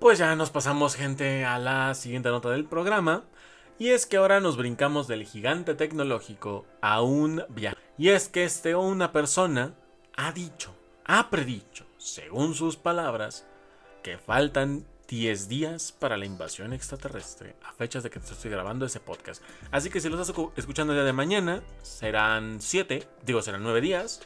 Pues 0.05 0.19
ya 0.19 0.35
nos 0.35 0.51
pasamos 0.51 0.93
gente 0.95 1.45
a 1.45 1.57
la 1.57 1.95
siguiente 1.95 2.29
nota 2.29 2.51
del 2.51 2.65
programa. 2.65 3.23
Y 3.79 3.87
es 3.89 4.05
que 4.05 4.17
ahora 4.17 4.39
nos 4.39 4.55
brincamos 4.55 5.07
del 5.07 5.25
gigante 5.25 5.73
tecnológico 5.73 6.67
a 6.79 7.01
un 7.01 7.43
viaje. 7.49 7.75
Y 7.97 8.09
es 8.09 8.29
que 8.29 8.43
este 8.43 8.75
o 8.75 8.81
una 8.81 9.11
persona 9.11 9.73
ha 10.15 10.31
dicho, 10.31 10.75
ha 11.05 11.31
predicho, 11.31 11.87
según 11.97 12.53
sus 12.53 12.77
palabras, 12.77 13.47
que 14.03 14.19
faltan 14.19 14.85
10 15.07 15.47
días 15.47 15.91
para 15.91 16.17
la 16.17 16.27
invasión 16.27 16.71
extraterrestre, 16.71 17.55
a 17.63 17.73
fechas 17.73 18.03
de 18.03 18.11
que 18.11 18.19
te 18.19 18.31
estoy 18.31 18.51
grabando 18.51 18.85
ese 18.85 18.99
podcast. 18.99 19.41
Así 19.71 19.89
que 19.89 20.01
si 20.01 20.09
lo 20.09 20.21
estás 20.21 20.37
escuchando 20.55 20.93
el 20.93 20.99
día 20.99 21.05
de 21.05 21.13
mañana, 21.13 21.63
serán 21.81 22.61
7, 22.61 23.07
digo, 23.25 23.41
serán 23.41 23.63
9 23.63 23.81
días. 23.81 24.21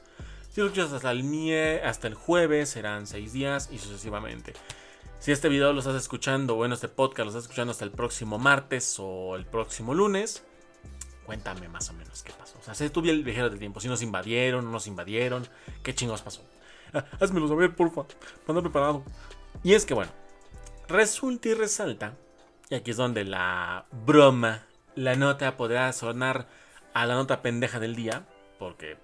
Si 0.49 0.59
lo 0.59 0.67
escuchas 0.67 0.91
hasta 0.91 1.11
el, 1.11 1.81
hasta 1.85 2.07
el 2.07 2.15
jueves, 2.15 2.67
serán 2.67 3.07
6 3.07 3.31
días 3.31 3.69
y 3.71 3.77
sucesivamente. 3.77 4.51
Si 5.19 5.33
este 5.33 5.49
video 5.49 5.73
lo 5.73 5.79
estás 5.79 5.95
escuchando, 5.95 6.55
bueno, 6.55 6.75
este 6.75 6.87
podcast 6.87 7.25
lo 7.25 7.29
estás 7.31 7.43
escuchando 7.43 7.71
hasta 7.71 7.83
el 7.83 7.91
próximo 7.91 8.39
martes 8.39 8.95
o 8.99 9.35
el 9.35 9.45
próximo 9.45 9.93
lunes, 9.93 10.45
cuéntame 11.25 11.67
más 11.67 11.89
o 11.89 11.93
menos 11.93 12.23
qué 12.23 12.31
pasó. 12.31 12.57
O 12.57 12.63
sea, 12.63 12.73
si 12.73 12.89
tú 12.89 13.01
el 13.01 13.25
viajero 13.25 13.49
del 13.49 13.59
tiempo, 13.59 13.81
si 13.81 13.89
nos 13.89 14.01
invadieron, 14.01 14.63
no 14.63 14.71
nos 14.71 14.87
invadieron, 14.87 15.45
qué 15.83 15.93
chingos 15.93 16.21
pasó. 16.21 16.41
Ah, 16.93 17.03
házmelo 17.19 17.49
saber, 17.49 17.75
porfa, 17.75 18.05
anda 18.47 18.61
preparado. 18.61 19.03
Y 19.61 19.73
es 19.73 19.85
que 19.85 19.93
bueno, 19.93 20.09
resulta 20.87 21.49
y 21.49 21.53
resalta, 21.53 22.13
y 22.69 22.75
aquí 22.75 22.91
es 22.91 22.97
donde 22.97 23.25
la 23.25 23.87
broma, 23.91 24.67
la 24.95 25.17
nota 25.17 25.57
podrá 25.57 25.91
sonar 25.91 26.47
a 26.93 27.05
la 27.05 27.15
nota 27.15 27.41
pendeja 27.41 27.81
del 27.81 27.97
día, 27.97 28.25
porque 28.57 28.97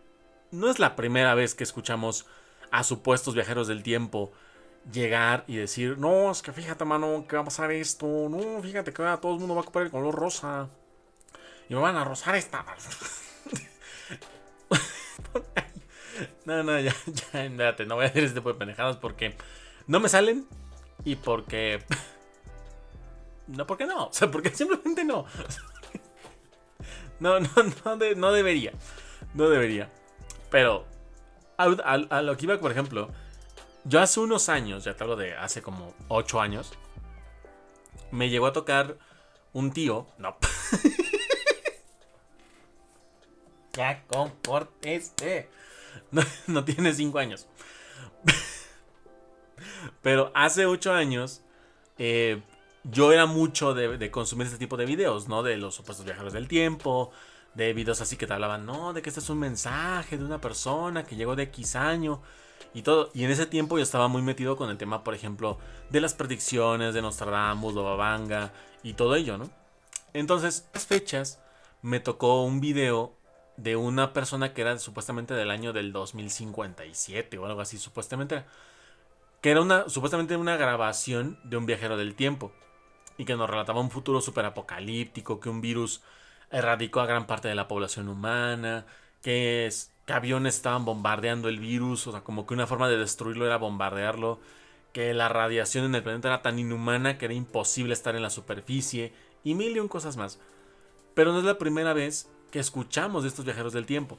no 0.49 0.71
es 0.71 0.79
la 0.79 0.95
primera 0.95 1.35
vez 1.35 1.55
que 1.55 1.65
escuchamos 1.65 2.25
a 2.71 2.85
supuestos 2.85 3.35
viajeros 3.35 3.67
del 3.67 3.83
tiempo 3.83 4.31
llegar 4.91 5.43
y 5.47 5.57
decir, 5.57 5.97
no, 5.97 6.31
es 6.31 6.41
que 6.41 6.51
fíjate, 6.51 6.85
mano, 6.85 7.25
que 7.27 7.35
va 7.35 7.41
a 7.41 7.45
pasar 7.45 7.71
esto, 7.71 8.05
no, 8.29 8.61
fíjate 8.61 8.93
que 8.93 9.03
todo 9.21 9.33
el 9.33 9.39
mundo 9.39 9.55
va 9.55 9.61
a 9.61 9.63
comprar 9.63 9.85
el 9.85 9.91
color 9.91 10.15
rosa 10.15 10.69
y 11.69 11.73
me 11.73 11.81
van 11.81 11.95
a 11.95 12.03
rozar 12.03 12.35
esta. 12.35 12.65
no, 16.45 16.63
no, 16.63 16.79
ya, 16.79 16.95
ya, 17.05 17.49
no 17.85 17.95
voy 17.95 18.05
a 18.05 18.07
hacer 18.07 18.23
este 18.23 18.39
tipo 18.39 18.53
de 18.53 18.59
pendejadas 18.59 18.97
porque 18.97 19.35
no 19.87 19.99
me 19.99 20.09
salen 20.09 20.47
y 21.03 21.15
porque... 21.15 21.83
No, 23.47 23.67
porque 23.67 23.85
no, 23.85 24.07
o 24.07 24.11
sea, 24.11 24.31
porque 24.31 24.49
simplemente 24.49 25.03
no. 25.03 25.27
No, 27.19 27.39
no, 27.39 27.47
no, 27.85 27.95
no 28.15 28.31
debería. 28.31 28.73
No 29.35 29.49
debería. 29.49 29.91
Pero 30.49 30.85
a, 31.57 31.63
a, 31.63 32.21
lo 32.21 32.37
que 32.37 32.45
iba, 32.45 32.59
por 32.59 32.71
ejemplo, 32.71 33.09
yo 33.85 34.01
hace 34.01 34.19
unos 34.19 34.49
años, 34.49 34.83
ya 34.83 34.95
te 34.95 35.03
hablo 35.03 35.15
de 35.15 35.35
hace 35.35 35.61
como 35.61 35.93
8 36.07 36.41
años, 36.41 36.73
me 38.11 38.29
llegó 38.29 38.47
a 38.47 38.53
tocar 38.53 38.97
un 39.53 39.71
tío. 39.71 40.07
No. 40.17 40.37
ya, 43.73 44.03
este 44.81 45.49
No, 46.47 46.65
tiene 46.65 46.93
5 46.93 47.19
años. 47.19 47.47
Pero 50.01 50.31
hace 50.33 50.65
8 50.65 50.91
años, 50.91 51.43
eh, 51.99 52.41
yo 52.83 53.11
era 53.11 53.27
mucho 53.27 53.73
de, 53.73 54.11
consumir 54.11 54.47
este 54.47 54.59
tipo 54.59 54.77
de 54.77 54.85
videos, 54.85 55.27
¿no? 55.27 55.43
De 55.43 55.57
los 55.57 55.75
supuestos 55.75 56.05
viajeros 56.05 56.33
del 56.33 56.47
tiempo, 56.47 57.11
de 57.53 57.73
videos 57.73 58.01
así 58.01 58.17
que 58.17 58.25
te 58.25 58.33
hablaban, 58.33 58.65
no, 58.65 58.93
de 58.93 59.01
que 59.01 59.09
este 59.09 59.21
es 59.21 59.29
un 59.29 59.39
mensaje 59.39 60.17
de 60.17 60.25
una 60.25 60.41
persona 60.41 61.05
que 61.05 61.15
llegó 61.15 61.35
de 61.35 61.43
X 61.43 61.75
año 61.75 62.21
y 62.75 62.83
todo. 62.83 63.09
Y 63.15 63.23
en 63.23 63.31
ese 63.31 63.47
tiempo 63.47 63.77
yo 63.77 63.83
estaba 63.83 64.07
muy 64.07 64.21
metido 64.21 64.57
con 64.57 64.69
el 64.69 64.77
tema, 64.77 65.03
por 65.03 65.15
ejemplo, 65.15 65.57
de 65.89 66.01
las 66.01 66.13
predicciones 66.13 66.93
de 66.93 67.01
Nostradamus, 67.01 67.73
Babanga 67.73 68.51
y 68.83 68.93
todo 68.93 69.15
ello, 69.15 69.39
¿no? 69.39 69.49
Entonces, 70.13 70.69
las 70.73 70.85
fechas 70.85 71.39
me 71.81 71.99
tocó 71.99 72.43
un 72.43 72.59
video 72.59 73.13
de 73.57 73.77
una 73.77 74.11
persona 74.11 74.53
que 74.53 74.61
era 74.61 74.77
supuestamente 74.77 75.33
del 75.33 75.51
año 75.51 75.71
del 75.71 75.93
2057 75.93 77.37
o 77.37 77.45
algo 77.45 77.61
así, 77.61 77.77
supuestamente. 77.77 78.43
Que 79.41 79.51
era 79.51 79.61
una, 79.61 79.87
supuestamente 79.87 80.35
una 80.35 80.57
grabación 80.57 81.39
de 81.45 81.57
un 81.57 81.65
viajero 81.65 81.95
del 81.95 82.13
tiempo. 82.15 82.51
Y 83.17 83.23
que 83.23 83.37
nos 83.37 83.49
relataba 83.49 83.79
un 83.79 83.91
futuro 83.91 84.19
súper 84.19 84.43
apocalíptico, 84.43 85.39
que 85.39 85.47
un 85.47 85.61
virus 85.61 86.01
erradicó 86.51 86.99
a 86.99 87.05
gran 87.05 87.25
parte 87.25 87.47
de 87.47 87.55
la 87.55 87.69
población 87.69 88.09
humana, 88.09 88.85
que, 89.21 89.65
es, 89.65 89.94
que 90.05 90.13
aviones 90.13 90.55
estaban 90.55 90.85
bombardeando 90.85 91.49
el 91.49 91.59
virus, 91.59 92.07
o 92.07 92.11
sea, 92.11 92.21
como 92.21 92.45
que 92.45 92.53
una 92.53 92.67
forma 92.67 92.87
de 92.87 92.97
destruirlo 92.97 93.45
era 93.45 93.57
bombardearlo, 93.57 94.39
que 94.93 95.13
la 95.13 95.29
radiación 95.29 95.85
en 95.85 95.95
el 95.95 96.03
planeta 96.03 96.29
era 96.29 96.41
tan 96.41 96.59
inhumana 96.59 97.17
que 97.17 97.25
era 97.25 97.33
imposible 97.33 97.93
estar 97.93 98.15
en 98.15 98.21
la 98.21 98.29
superficie, 98.29 99.13
y 99.43 99.55
mil 99.55 99.75
y 99.75 99.79
un 99.79 99.87
cosas 99.87 100.17
más. 100.17 100.39
Pero 101.13 101.31
no 101.31 101.39
es 101.39 101.45
la 101.45 101.57
primera 101.57 101.93
vez 101.93 102.29
que 102.51 102.59
escuchamos 102.59 103.23
de 103.23 103.29
estos 103.29 103.45
viajeros 103.45 103.73
del 103.73 103.85
tiempo. 103.85 104.17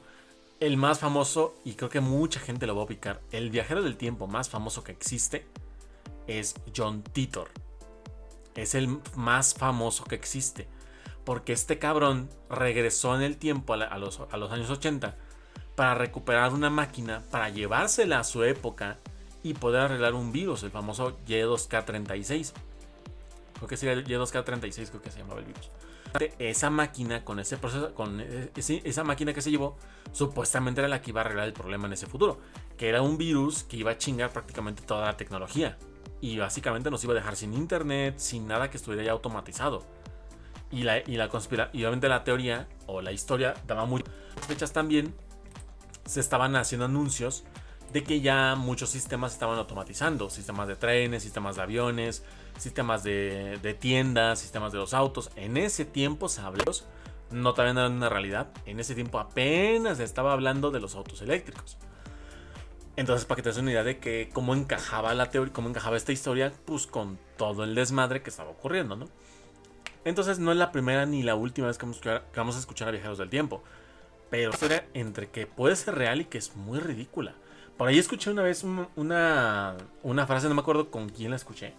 El 0.59 0.77
más 0.77 0.99
famoso, 0.99 1.55
y 1.63 1.73
creo 1.73 1.89
que 1.89 1.99
mucha 1.99 2.39
gente 2.39 2.67
lo 2.67 2.75
va 2.75 2.83
a 2.83 2.87
picar, 2.87 3.21
el 3.31 3.49
viajero 3.49 3.81
del 3.81 3.97
tiempo 3.97 4.27
más 4.27 4.49
famoso 4.49 4.83
que 4.83 4.91
existe 4.91 5.47
es 6.27 6.55
John 6.75 7.03
Titor. 7.03 7.49
Es 8.55 8.75
el 8.75 8.99
más 9.15 9.53
famoso 9.53 10.03
que 10.03 10.15
existe 10.15 10.67
porque 11.27 11.51
este 11.51 11.77
cabrón 11.77 12.29
regresó 12.49 13.13
en 13.13 13.21
el 13.21 13.35
tiempo 13.35 13.73
a, 13.73 13.97
los, 13.97 14.21
años 14.49 14.69
80 14.69 15.17
para 15.77 15.93
recuperar 15.93 16.53
una 16.53 16.71
máquina, 16.71 17.21
para 17.29 17.49
llevársela 17.49 18.17
a 18.17 18.23
su 18.23 18.43
época 18.43 18.97
y 19.43 19.53
poder 19.53 19.81
arreglar 19.81 20.15
un 20.15 20.31
virus, 20.31 20.63
el 20.63 20.71
famoso 20.71 21.19
Y2K36. 21.27 22.51
Creo 23.53 23.67
que 23.67 23.77
sería 23.77 23.93
el 23.93 24.03
Y2K36, 24.03 24.89
creo 24.89 25.01
que 25.03 25.11
se 25.11 25.19
llamaba 25.19 25.39
el 25.39 25.45
virus. 25.45 25.69
Esa 26.39 26.71
máquina, 26.71 27.23
con 27.23 27.39
ese 27.39 27.57
proceso, 27.57 27.93
con 27.93 28.19
esa 28.55 29.03
máquina 29.03 29.35
que 29.35 29.43
se 29.43 29.51
llevó, 29.51 29.77
supuestamente 30.13 30.81
era 30.81 30.87
la 30.87 30.99
que 31.03 31.11
iba 31.11 31.21
a 31.21 31.25
arreglar 31.25 31.45
el 31.45 31.53
problema 31.53 31.85
en 31.85 31.93
ese 31.93 32.07
futuro. 32.07 32.39
Que 32.75 32.89
era 32.89 33.03
un 33.03 33.19
virus 33.19 33.61
que 33.61 33.77
iba 33.77 33.91
a 33.91 33.99
chingar 33.99 34.31
prácticamente 34.31 34.81
toda 34.81 35.05
la 35.05 35.15
tecnología. 35.15 35.77
Y 36.21 36.39
básicamente 36.39 36.89
nos 36.89 37.03
iba 37.03 37.13
a 37.13 37.17
dejar 37.17 37.35
sin 37.35 37.53
internet, 37.53 38.15
sin 38.17 38.47
nada 38.47 38.71
que 38.71 38.77
estuviera 38.77 39.03
ya 39.03 39.11
automatizado. 39.11 39.85
Y 40.71 40.81
la, 40.81 40.97
y 40.97 41.17
la 41.17 41.29
y 41.71 41.81
obviamente 41.83 42.09
la 42.09 42.23
teoría 42.23 42.67
o 42.87 43.03
la 43.03 43.11
historia 43.11 43.53
daba 43.67 43.85
muy 43.85 44.03
fechas 44.47 44.73
también. 44.73 45.13
Se 46.07 46.19
estaban 46.19 46.55
haciendo 46.55 46.85
anuncios 46.85 47.43
de 47.93 48.03
que 48.03 48.21
ya 48.21 48.55
muchos 48.55 48.89
sistemas 48.89 49.33
estaban 49.33 49.57
automatizando. 49.57 50.29
Sistemas 50.29 50.67
de 50.67 50.75
trenes, 50.75 51.23
sistemas 51.23 51.55
de 51.55 51.61
aviones, 51.61 52.23
sistemas 52.57 53.03
de, 53.03 53.77
tiendas, 53.79 54.39
sistemas 54.39 54.71
de 54.71 54.79
los 54.79 54.93
autos. 54.93 55.29
En 55.35 55.57
ese 55.57 55.85
tiempo 55.85 56.29
se 56.29 56.41
habló, 56.41 56.63
no 57.31 57.53
también 57.53 57.77
era 57.77 57.87
una 57.87 58.09
realidad. 58.09 58.47
En 58.65 58.79
ese 58.79 58.95
tiempo 58.95 59.19
apenas 59.19 59.97
se 59.97 60.03
estaba 60.03 60.33
hablando 60.33 60.71
de 60.71 60.79
los 60.79 60.95
autos 60.95 61.21
eléctricos. 61.21 61.77
Entonces, 62.95 63.25
para 63.25 63.35
que 63.37 63.43
te 63.43 63.49
des 63.49 63.57
una 63.59 63.71
idea 63.71 63.83
de 63.83 63.99
que 63.99 64.31
cómo 64.33 64.55
encajaba 64.55 65.13
la 65.13 65.29
teoría, 65.29 65.53
cómo 65.53 65.69
encajaba 65.69 65.97
esta 65.97 66.11
historia, 66.11 66.51
pues 66.65 66.87
con 66.87 67.19
todo 67.37 67.63
el 67.63 67.75
desmadre 67.75 68.23
que 68.23 68.31
estaba 68.31 68.49
ocurriendo, 68.49 68.95
¿no? 68.95 69.07
Entonces 70.03 70.39
no 70.39 70.51
es 70.51 70.57
la 70.57 70.71
primera 70.71 71.05
ni 71.05 71.21
la 71.21 71.35
última 71.35 71.67
vez 71.67 71.77
que 71.77 71.85
vamos, 72.35 72.55
a 72.55 72.59
escuchar 72.59 72.87
a 72.87 72.91
Viajeros 72.91 73.17
del 73.17 73.29
Tiempo. 73.29 73.61
Pero 74.29 74.51
historia 74.51 74.87
entre 74.93 75.29
que 75.29 75.47
puede 75.47 75.75
ser 75.75 75.95
real 75.95 76.21
y 76.21 76.25
que 76.25 76.37
es 76.37 76.55
muy 76.55 76.79
ridícula. 76.79 77.35
Por 77.77 77.87
ahí 77.87 77.99
escuché 77.99 78.31
una 78.31 78.41
vez 78.41 78.63
una, 78.63 79.75
una 80.03 80.27
frase, 80.27 80.49
no 80.49 80.55
me 80.55 80.61
acuerdo 80.61 80.89
con 80.89 81.09
quién 81.09 81.29
la 81.29 81.35
escuché, 81.35 81.73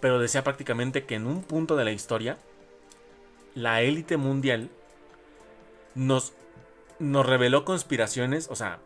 pero 0.00 0.18
decía 0.18 0.42
prácticamente 0.42 1.04
que 1.04 1.14
en 1.14 1.26
un 1.26 1.42
punto 1.42 1.76
de 1.76 1.84
la 1.84 1.92
historia, 1.92 2.38
la 3.54 3.82
élite 3.82 4.16
mundial 4.16 4.70
nos, 5.94 6.32
nos 6.98 7.26
reveló 7.26 7.64
conspiraciones, 7.64 8.48
o 8.50 8.56
sea, 8.56 8.78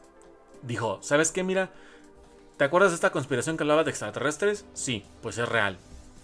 dijo, 0.63 0.99
¿sabes 1.03 1.31
qué? 1.31 1.45
Mira, 1.45 1.71
¿te 2.57 2.65
acuerdas 2.65 2.91
de 2.91 2.97
esta 2.97 3.11
conspiración 3.11 3.57
que 3.57 3.63
hablaba 3.63 3.85
de 3.85 3.91
extraterrestres? 3.91 4.65
Sí, 4.75 5.05
pues 5.23 5.39
es 5.39 5.49
real, 5.49 5.79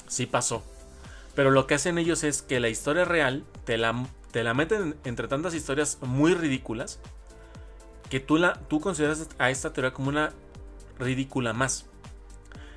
sí 0.08 0.26
pasó. 0.26 0.64
Pero 1.36 1.50
lo 1.50 1.66
que 1.66 1.74
hacen 1.74 1.98
ellos 1.98 2.24
es 2.24 2.42
que 2.42 2.60
la 2.60 2.68
historia 2.68 3.04
real 3.04 3.44
te 3.64 3.76
la, 3.76 3.94
te 4.36 4.44
la 4.44 4.52
meten 4.52 4.96
entre 5.04 5.28
tantas 5.28 5.54
historias 5.54 5.96
muy 6.02 6.34
ridículas 6.34 7.00
que 8.10 8.20
tú, 8.20 8.36
la, 8.36 8.52
tú 8.68 8.82
consideras 8.82 9.30
a 9.38 9.48
esta 9.48 9.72
teoría 9.72 9.94
como 9.94 10.10
una 10.10 10.30
ridícula 10.98 11.54
más. 11.54 11.86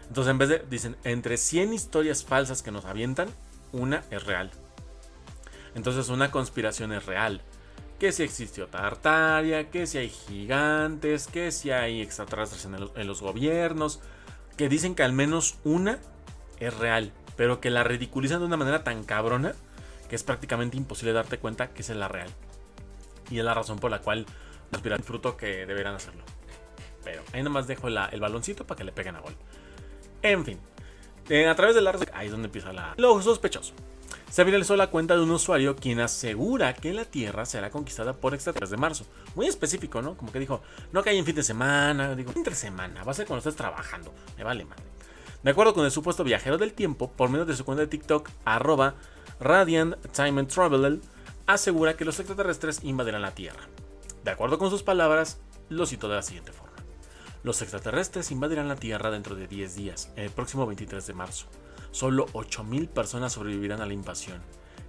Entonces, 0.07 0.31
en 0.31 0.37
vez 0.37 0.47
de, 0.47 0.63
dicen, 0.69 0.95
entre 1.03 1.35
100 1.35 1.73
historias 1.73 2.23
falsas 2.23 2.63
que 2.63 2.71
nos 2.71 2.85
avientan, 2.85 3.27
una 3.73 4.05
es 4.09 4.23
real. 4.23 4.51
Entonces, 5.75 6.07
una 6.07 6.31
conspiración 6.31 6.93
es 6.93 7.05
real. 7.05 7.41
Que 7.99 8.13
si 8.13 8.23
existió 8.23 8.67
Tartaria, 8.67 9.69
que 9.69 9.85
si 9.85 9.97
hay 9.97 10.07
gigantes, 10.07 11.27
que 11.27 11.51
si 11.51 11.71
hay 11.71 12.01
extraterrestres 12.01 12.63
en, 12.63 12.75
en 12.95 13.05
los 13.05 13.19
gobiernos, 13.19 13.99
que 14.55 14.69
dicen 14.69 14.95
que 14.95 15.03
al 15.03 15.11
menos 15.11 15.57
una 15.65 15.99
es 16.61 16.73
real 16.77 17.11
pero 17.39 17.61
que 17.61 17.69
la 17.69 17.85
ridiculizan 17.85 18.39
de 18.41 18.47
una 18.47 18.57
manera 18.57 18.83
tan 18.83 19.05
cabrona 19.05 19.53
que 20.09 20.15
es 20.15 20.23
prácticamente 20.23 20.75
imposible 20.75 21.13
darte 21.13 21.37
cuenta 21.37 21.69
que 21.69 21.81
es 21.81 21.89
la 21.89 22.07
real. 22.07 22.29
Y 23.29 23.39
es 23.39 23.45
la 23.45 23.53
razón 23.53 23.79
por 23.79 23.91
la 23.91 23.99
cual 23.99 24.25
aspiran 24.71 25.03
fruto 25.03 25.37
que 25.37 25.65
deberán 25.65 25.95
hacerlo. 25.95 26.23
Pero 27.03 27.23
ahí 27.31 27.43
nomás 27.43 27.67
dejo 27.67 27.87
el 27.87 28.19
baloncito 28.19 28.67
para 28.67 28.77
que 28.77 28.83
le 28.83 28.91
peguen 28.91 29.15
a 29.15 29.19
gol. 29.19 29.35
En 30.21 30.43
fin, 30.43 30.59
eh, 31.29 31.47
a 31.47 31.55
través 31.55 31.75
de 31.75 31.81
la 31.81 31.97
ahí 32.13 32.25
es 32.25 32.31
donde 32.31 32.47
empieza 32.47 32.73
la... 32.73 32.95
Lo 32.97 33.21
sospechoso. 33.21 33.73
Se 34.29 34.43
viralizó 34.43 34.75
la 34.75 34.87
cuenta 34.87 35.15
de 35.15 35.21
un 35.21 35.31
usuario 35.31 35.75
quien 35.75 35.99
asegura 35.99 36.73
que 36.73 36.93
la 36.93 37.05
Tierra 37.05 37.45
será 37.45 37.71
conquistada 37.71 38.13
por 38.13 38.33
extraterrestres 38.33 38.71
de 38.71 38.77
marzo. 38.77 39.05
Muy 39.35 39.47
específico, 39.47 40.01
¿no? 40.01 40.15
Como 40.17 40.31
que 40.31 40.39
dijo, 40.39 40.61
no 40.91 41.01
hay 41.05 41.17
en 41.17 41.25
fin 41.25 41.35
de 41.35 41.43
semana. 41.43 42.15
Digo, 42.15 42.31
entre 42.35 42.53
semana, 42.53 43.03
va 43.03 43.11
a 43.11 43.15
ser 43.15 43.25
cuando 43.25 43.39
estés 43.39 43.55
trabajando. 43.55 44.13
Me 44.37 44.43
vale 44.43 44.65
madre. 44.65 44.83
De 45.41 45.51
acuerdo 45.51 45.73
con 45.73 45.85
el 45.85 45.91
supuesto 45.91 46.23
viajero 46.23 46.57
del 46.57 46.73
tiempo, 46.73 47.11
por 47.11 47.29
medio 47.29 47.45
de 47.45 47.55
su 47.55 47.63
cuenta 47.65 47.81
de 47.81 47.87
TikTok, 47.87 48.29
arroba 48.45 48.95
Radiant 49.39 49.95
Time 50.11 50.41
and 50.41 50.49
Traveler, 50.49 50.99
asegura 51.47 51.95
que 51.95 52.05
los 52.05 52.19
extraterrestres 52.19 52.83
invadirán 52.83 53.21
la 53.21 53.35
Tierra. 53.35 53.67
De 54.23 54.31
acuerdo 54.31 54.59
con 54.59 54.69
sus 54.69 54.83
palabras, 54.83 55.39
lo 55.69 55.85
cito 55.85 56.09
de 56.09 56.15
la 56.15 56.21
siguiente 56.21 56.51
forma. 56.51 56.75
Los 57.43 57.61
extraterrestres 57.61 58.31
invadirán 58.31 58.67
la 58.67 58.75
Tierra 58.75 59.11
dentro 59.11 59.35
de 59.35 59.47
10 59.47 59.75
días, 59.75 60.11
el 60.17 60.29
próximo 60.29 60.67
23 60.67 61.07
de 61.07 61.13
marzo. 61.13 61.47
Solo 61.91 62.27
8.000 62.33 62.89
personas 62.89 63.33
sobrevivirán 63.33 63.81
a 63.81 63.85
la 63.85 63.93
invasión, 63.93 64.41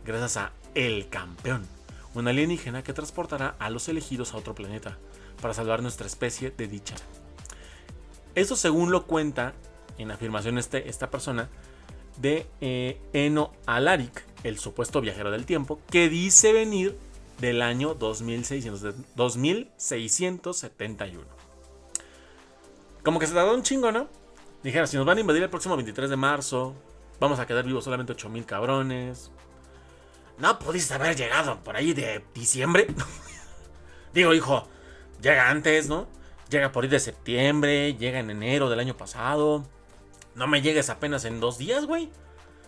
gracias 0.05 0.37
a 0.37 0.53
El 0.75 1.09
Campeón, 1.09 1.67
un 2.15 2.27
alienígena 2.27 2.83
que 2.83 2.93
transportará 2.93 3.55
a 3.59 3.71
los 3.71 3.89
elegidos 3.89 4.35
a 4.35 4.37
otro 4.37 4.55
planeta, 4.55 4.99
para 5.41 5.55
salvar 5.55 5.81
nuestra 5.81 6.07
especie 6.07 6.51
de 6.51 6.67
dicha. 6.67 6.97
Eso 8.35 8.57
según 8.57 8.91
lo 8.91 9.07
cuenta 9.07 9.55
en 9.97 10.11
afirmación 10.11 10.59
este, 10.59 10.89
esta 10.89 11.11
persona 11.11 11.49
de 12.19 12.47
eh, 12.61 13.01
Eno 13.13 13.53
Alaric, 13.67 14.25
el 14.45 14.59
supuesto 14.59 15.01
viajero 15.01 15.31
del 15.31 15.47
tiempo, 15.47 15.81
que 15.91 16.09
dice 16.09 16.53
venir 16.53 16.97
del 17.41 17.63
año 17.63 17.95
2600, 17.95 18.95
2671. 19.17 21.25
Como 23.03 23.19
que 23.19 23.27
se 23.27 23.35
tardó 23.35 23.55
un 23.55 23.63
chingo, 23.63 23.91
¿no? 23.93 24.09
Dijera, 24.63 24.87
si 24.87 24.97
nos 24.97 25.07
van 25.07 25.19
a 25.19 25.21
invadir 25.23 25.43
el 25.43 25.51
próximo 25.51 25.77
23 25.77 26.11
de 26.11 26.17
marzo, 26.17 26.75
vamos 27.19 27.39
a 27.39 27.47
quedar 27.47 27.65
vivos 27.65 27.85
solamente 27.85 28.13
8000 28.13 28.45
cabrones. 28.45 29.31
No 30.39 30.59
pudiste 30.59 30.95
haber 30.95 31.17
llegado 31.17 31.63
por 31.63 31.77
ahí 31.77 31.95
de 31.95 32.23
diciembre. 32.35 32.87
Digo, 34.15 34.35
hijo, 34.35 34.69
llega 35.23 35.49
antes, 35.49 35.89
¿no? 35.89 36.07
Llega 36.51 36.73
por 36.73 36.85
ahí 36.85 36.91
de 36.91 37.01
septiembre, 37.01 37.95
llega 37.95 38.19
en 38.19 38.31
enero 38.31 38.69
del 38.69 38.81
año 38.81 38.97
pasado. 38.97 39.65
No 40.35 40.47
me 40.47 40.63
llegues 40.63 40.91
apenas 40.91 41.25
en 41.25 41.41
dos 41.41 41.59
días, 41.59 41.87
güey. 41.87 42.11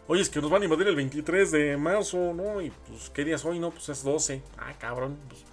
Oye, 0.09 0.21
es 0.21 0.31
que 0.31 0.41
nos 0.41 0.51
van 0.51 0.63
a 0.63 0.65
invadir 0.65 0.89
el 0.89 0.97
23 0.97 1.53
de 1.53 1.77
marzo, 1.77 2.35
¿no? 2.35 2.61
Y 2.61 2.71
pues, 2.71 3.11
¿qué 3.11 3.25
día 3.25 3.37
es 3.37 3.45
hoy? 3.45 3.59
No, 3.61 3.71
pues 3.71 3.89
es 3.89 4.03
12. 4.03 4.43
Ah, 4.59 4.73
cabrón. 4.79 5.17
Pues, 5.29 5.45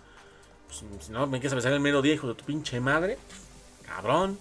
pues 0.67 1.05
si 1.05 1.11
no 1.11 1.27
me 1.27 1.39
quieres 1.39 1.53
avisar 1.53 1.71
el 1.71 1.79
mero 1.79 2.01
día, 2.01 2.13
hijo 2.13 2.27
de 2.27 2.33
tu 2.33 2.45
pinche 2.45 2.79
madre. 2.79 3.19
Cabrón. 3.85 4.39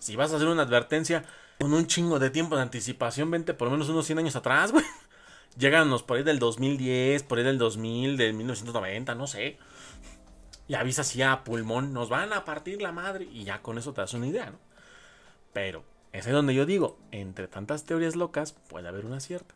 Si 0.00 0.16
vas 0.16 0.32
a 0.32 0.36
hacer 0.36 0.48
una 0.48 0.62
advertencia 0.62 1.24
con 1.60 1.72
un 1.74 1.86
chingo 1.86 2.18
de 2.18 2.30
tiempo 2.30 2.56
de 2.56 2.62
anticipación, 2.62 3.30
vente 3.30 3.54
por 3.54 3.68
lo 3.68 3.72
menos 3.72 3.88
unos 3.88 4.06
100 4.06 4.18
años 4.18 4.36
atrás, 4.36 4.72
güey. 4.72 4.84
Lléganos 5.56 6.02
por 6.02 6.16
ahí 6.16 6.22
del 6.22 6.38
2010, 6.38 7.22
por 7.22 7.38
ahí 7.38 7.44
del 7.44 7.58
2000, 7.58 8.16
del 8.16 8.32
1990, 8.34 9.14
no 9.14 9.26
sé. 9.26 9.58
Y 10.66 10.74
avisa 10.74 11.02
así 11.02 11.22
a 11.22 11.44
pulmón, 11.44 11.92
nos 11.92 12.08
van 12.08 12.32
a 12.32 12.44
partir 12.44 12.82
la 12.82 12.92
madre. 12.92 13.28
Y 13.30 13.44
ya 13.44 13.62
con 13.62 13.78
eso 13.78 13.92
te 13.92 14.00
das 14.00 14.14
una 14.14 14.26
idea, 14.26 14.50
¿no? 14.50 14.58
Pero 15.52 15.84
es 16.12 16.26
donde 16.26 16.54
yo 16.54 16.66
digo, 16.66 16.98
entre 17.12 17.48
tantas 17.48 17.84
teorías 17.84 18.16
locas 18.16 18.52
puede 18.52 18.88
haber 18.88 19.06
una 19.06 19.20
cierta. 19.20 19.54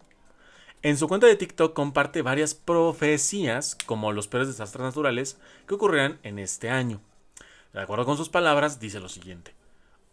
En 0.83 0.99
su 0.99 1.09
cuenta 1.09 1.27
de 1.27 1.37
TikTok 1.37 1.73
comparte 1.73 2.23
varias 2.23 2.55
profecías, 2.55 3.77
como 3.87 4.13
los 4.13 4.29
peores 4.29 4.49
desastres 4.49 4.85
naturales, 4.85 5.39
que 5.67 5.75
ocurrirán 5.75 6.19
en 6.23 6.39
este 6.39 6.69
año. 6.69 7.01
De 7.73 7.81
acuerdo 7.81 8.05
con 8.05 8.17
sus 8.17 8.29
palabras, 8.29 8.81
dice 8.81 9.01
lo 9.01 9.09
siguiente. 9.09 9.55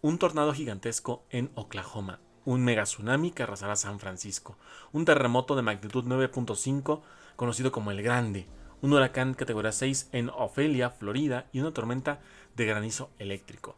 Un 0.01 0.17
tornado 0.17 0.53
gigantesco 0.53 1.25
en 1.29 1.51
Oklahoma, 1.55 2.19
un 2.45 2.63
mega 2.63 2.83
tsunami 2.83 3.31
que 3.31 3.43
arrasará 3.43 3.75
San 3.75 3.99
Francisco, 3.99 4.57
un 4.93 5.05
terremoto 5.05 5.55
de 5.55 5.61
magnitud 5.61 6.05
9.5 6.05 7.01
conocido 7.35 7.71
como 7.71 7.91
el 7.91 8.01
Grande, 8.01 8.47
un 8.81 8.93
huracán 8.93 9.33
categoría 9.33 9.71
6 9.71 10.09
en 10.11 10.29
Ophelia, 10.29 10.89
Florida 10.89 11.47
y 11.51 11.59
una 11.59 11.73
tormenta 11.73 12.19
de 12.55 12.65
granizo 12.65 13.09
eléctrico. 13.19 13.75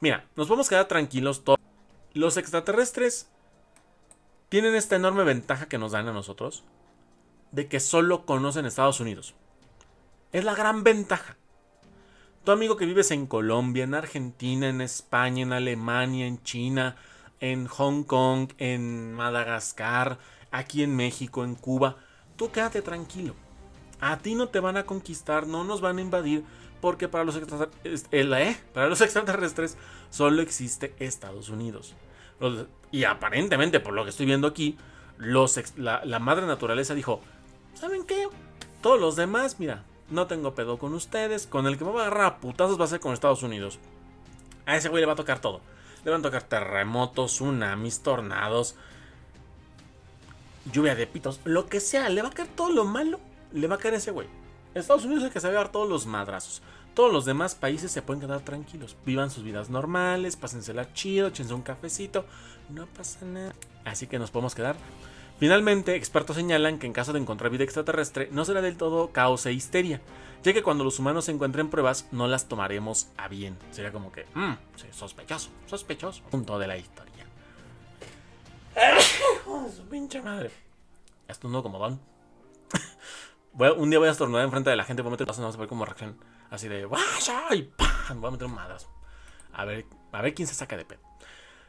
Mira, 0.00 0.26
nos 0.36 0.46
podemos 0.46 0.68
quedar 0.68 0.86
tranquilos 0.86 1.42
todos. 1.42 1.63
Los 2.14 2.36
extraterrestres 2.36 3.28
tienen 4.48 4.76
esta 4.76 4.94
enorme 4.94 5.24
ventaja 5.24 5.66
que 5.66 5.78
nos 5.78 5.92
dan 5.92 6.06
a 6.06 6.12
nosotros 6.12 6.62
de 7.50 7.66
que 7.66 7.80
solo 7.80 8.24
conocen 8.24 8.66
Estados 8.66 9.00
Unidos. 9.00 9.34
Es 10.32 10.44
la 10.44 10.54
gran 10.54 10.84
ventaja. 10.84 11.36
Tu 12.44 12.52
amigo 12.52 12.76
que 12.76 12.86
vives 12.86 13.10
en 13.10 13.26
Colombia, 13.26 13.82
en 13.82 13.94
Argentina, 13.94 14.68
en 14.68 14.80
España, 14.80 15.42
en 15.42 15.52
Alemania, 15.52 16.26
en 16.26 16.40
China, 16.42 16.96
en 17.40 17.66
Hong 17.66 18.04
Kong, 18.04 18.52
en 18.58 19.12
Madagascar, 19.14 20.18
aquí 20.52 20.84
en 20.84 20.94
México, 20.94 21.42
en 21.42 21.56
Cuba, 21.56 21.96
tú 22.36 22.52
quédate 22.52 22.80
tranquilo. 22.80 23.34
A 24.00 24.18
ti 24.18 24.36
no 24.36 24.48
te 24.48 24.60
van 24.60 24.76
a 24.76 24.86
conquistar, 24.86 25.46
no 25.46 25.64
nos 25.64 25.80
van 25.80 25.98
a 25.98 26.02
invadir, 26.02 26.44
porque 26.84 27.08
para 27.08 27.24
los, 27.24 27.34
¿eh? 28.12 28.56
para 28.74 28.88
los 28.88 29.00
extraterrestres 29.00 29.78
solo 30.10 30.42
existe 30.42 30.94
Estados 30.98 31.48
Unidos. 31.48 31.94
Y 32.90 33.04
aparentemente, 33.04 33.80
por 33.80 33.94
lo 33.94 34.04
que 34.04 34.10
estoy 34.10 34.26
viendo 34.26 34.46
aquí, 34.46 34.76
los 35.16 35.58
la, 35.78 36.04
la, 36.04 36.18
madre 36.18 36.44
naturaleza 36.44 36.92
dijo, 36.92 37.22
¿saben 37.72 38.04
qué? 38.04 38.28
Todos 38.82 39.00
los 39.00 39.16
demás, 39.16 39.58
mira, 39.58 39.82
no 40.10 40.26
tengo 40.26 40.54
pedo 40.54 40.76
con 40.76 40.92
ustedes, 40.92 41.46
con 41.46 41.66
el 41.66 41.78
que 41.78 41.86
me 41.86 41.90
va 41.90 42.02
a 42.02 42.06
agarrar 42.08 42.26
a 42.26 42.36
putazos 42.36 42.78
va 42.78 42.84
a 42.84 42.88
ser 42.88 43.00
con 43.00 43.14
Estados 43.14 43.42
Unidos. 43.42 43.78
A 44.66 44.76
ese 44.76 44.90
güey 44.90 45.00
le 45.00 45.06
va 45.06 45.14
a 45.14 45.16
tocar 45.16 45.40
todo. 45.40 45.62
Le 46.04 46.10
van 46.10 46.20
a 46.20 46.24
tocar 46.24 46.42
terremotos, 46.42 47.32
tsunamis, 47.32 48.00
tornados, 48.00 48.76
lluvia 50.70 50.94
de 50.94 51.06
pitos, 51.06 51.40
lo 51.44 51.64
que 51.64 51.80
sea, 51.80 52.10
le 52.10 52.20
va 52.20 52.28
a 52.28 52.32
caer 52.32 52.48
todo 52.54 52.68
lo 52.68 52.84
malo, 52.84 53.20
le 53.54 53.68
va 53.68 53.76
a 53.76 53.78
caer 53.78 53.94
a 53.94 53.96
ese 53.96 54.10
güey. 54.10 54.28
Estados 54.74 55.04
Unidos 55.04 55.22
es 55.22 55.28
el 55.28 55.32
que 55.32 55.40
se 55.40 55.52
dar 55.52 55.70
todos 55.70 55.88
los 55.88 56.06
madrazos. 56.06 56.62
Todos 56.94 57.12
los 57.12 57.24
demás 57.24 57.54
países 57.54 57.90
se 57.90 58.02
pueden 58.02 58.20
quedar 58.20 58.40
tranquilos. 58.40 58.96
Vivan 59.04 59.30
sus 59.30 59.44
vidas 59.44 59.70
normales, 59.70 60.36
pásensela 60.36 60.92
chido, 60.92 61.28
échense 61.28 61.54
un 61.54 61.62
cafecito. 61.62 62.24
No 62.70 62.86
pasa 62.86 63.24
nada. 63.24 63.52
Así 63.84 64.06
que 64.06 64.18
nos 64.18 64.30
podemos 64.30 64.54
quedar. 64.54 64.76
Finalmente, 65.38 65.96
expertos 65.96 66.36
señalan 66.36 66.78
que 66.78 66.86
en 66.86 66.92
caso 66.92 67.12
de 67.12 67.18
encontrar 67.18 67.50
vida 67.50 67.64
extraterrestre 67.64 68.28
no 68.30 68.44
será 68.44 68.62
del 68.62 68.76
todo 68.76 69.10
caos 69.10 69.46
e 69.46 69.52
histeria, 69.52 70.00
ya 70.44 70.52
que 70.52 70.62
cuando 70.62 70.84
los 70.84 70.98
humanos 70.98 71.28
encuentren 71.28 71.70
pruebas 71.70 72.06
no 72.12 72.28
las 72.28 72.46
tomaremos 72.46 73.08
a 73.16 73.26
bien. 73.26 73.56
Sería 73.72 73.90
como 73.90 74.12
que, 74.12 74.26
mmm, 74.34 74.54
sí, 74.76 74.86
sospechoso, 74.92 75.50
sospechoso. 75.66 76.22
Punto 76.30 76.58
de 76.58 76.66
la 76.68 76.76
historia. 76.76 77.26
su 79.76 79.82
pinche 79.88 80.22
madre. 80.22 80.50
Esto 81.26 81.48
no 81.48 81.62
como 81.62 81.78
don. 81.78 82.13
Un 83.58 83.90
día 83.90 83.98
voy 83.98 84.08
a 84.08 84.12
estornudar 84.12 84.44
enfrente 84.44 84.70
de 84.70 84.76
la 84.76 84.84
gente, 84.84 85.02
voy 85.02 85.10
a 85.10 85.12
meter 85.12 85.26
no 85.26 85.34
vamos 85.34 85.56
a 85.56 85.58
ver 85.58 85.68
cómo 85.68 85.84
reaccionan. 85.84 86.18
Así 86.50 86.68
de, 86.68 86.82
y 86.82 87.62
¡pam! 87.62 88.20
Voy 88.20 88.28
a 88.28 88.30
meter 88.30 88.46
un 88.46 88.54
madrazo. 88.54 88.88
A 89.52 89.64
ver, 89.64 89.86
a 90.12 90.22
ver 90.22 90.34
quién 90.34 90.48
se 90.48 90.54
saca 90.54 90.76
de 90.76 90.84
pedo. 90.84 91.00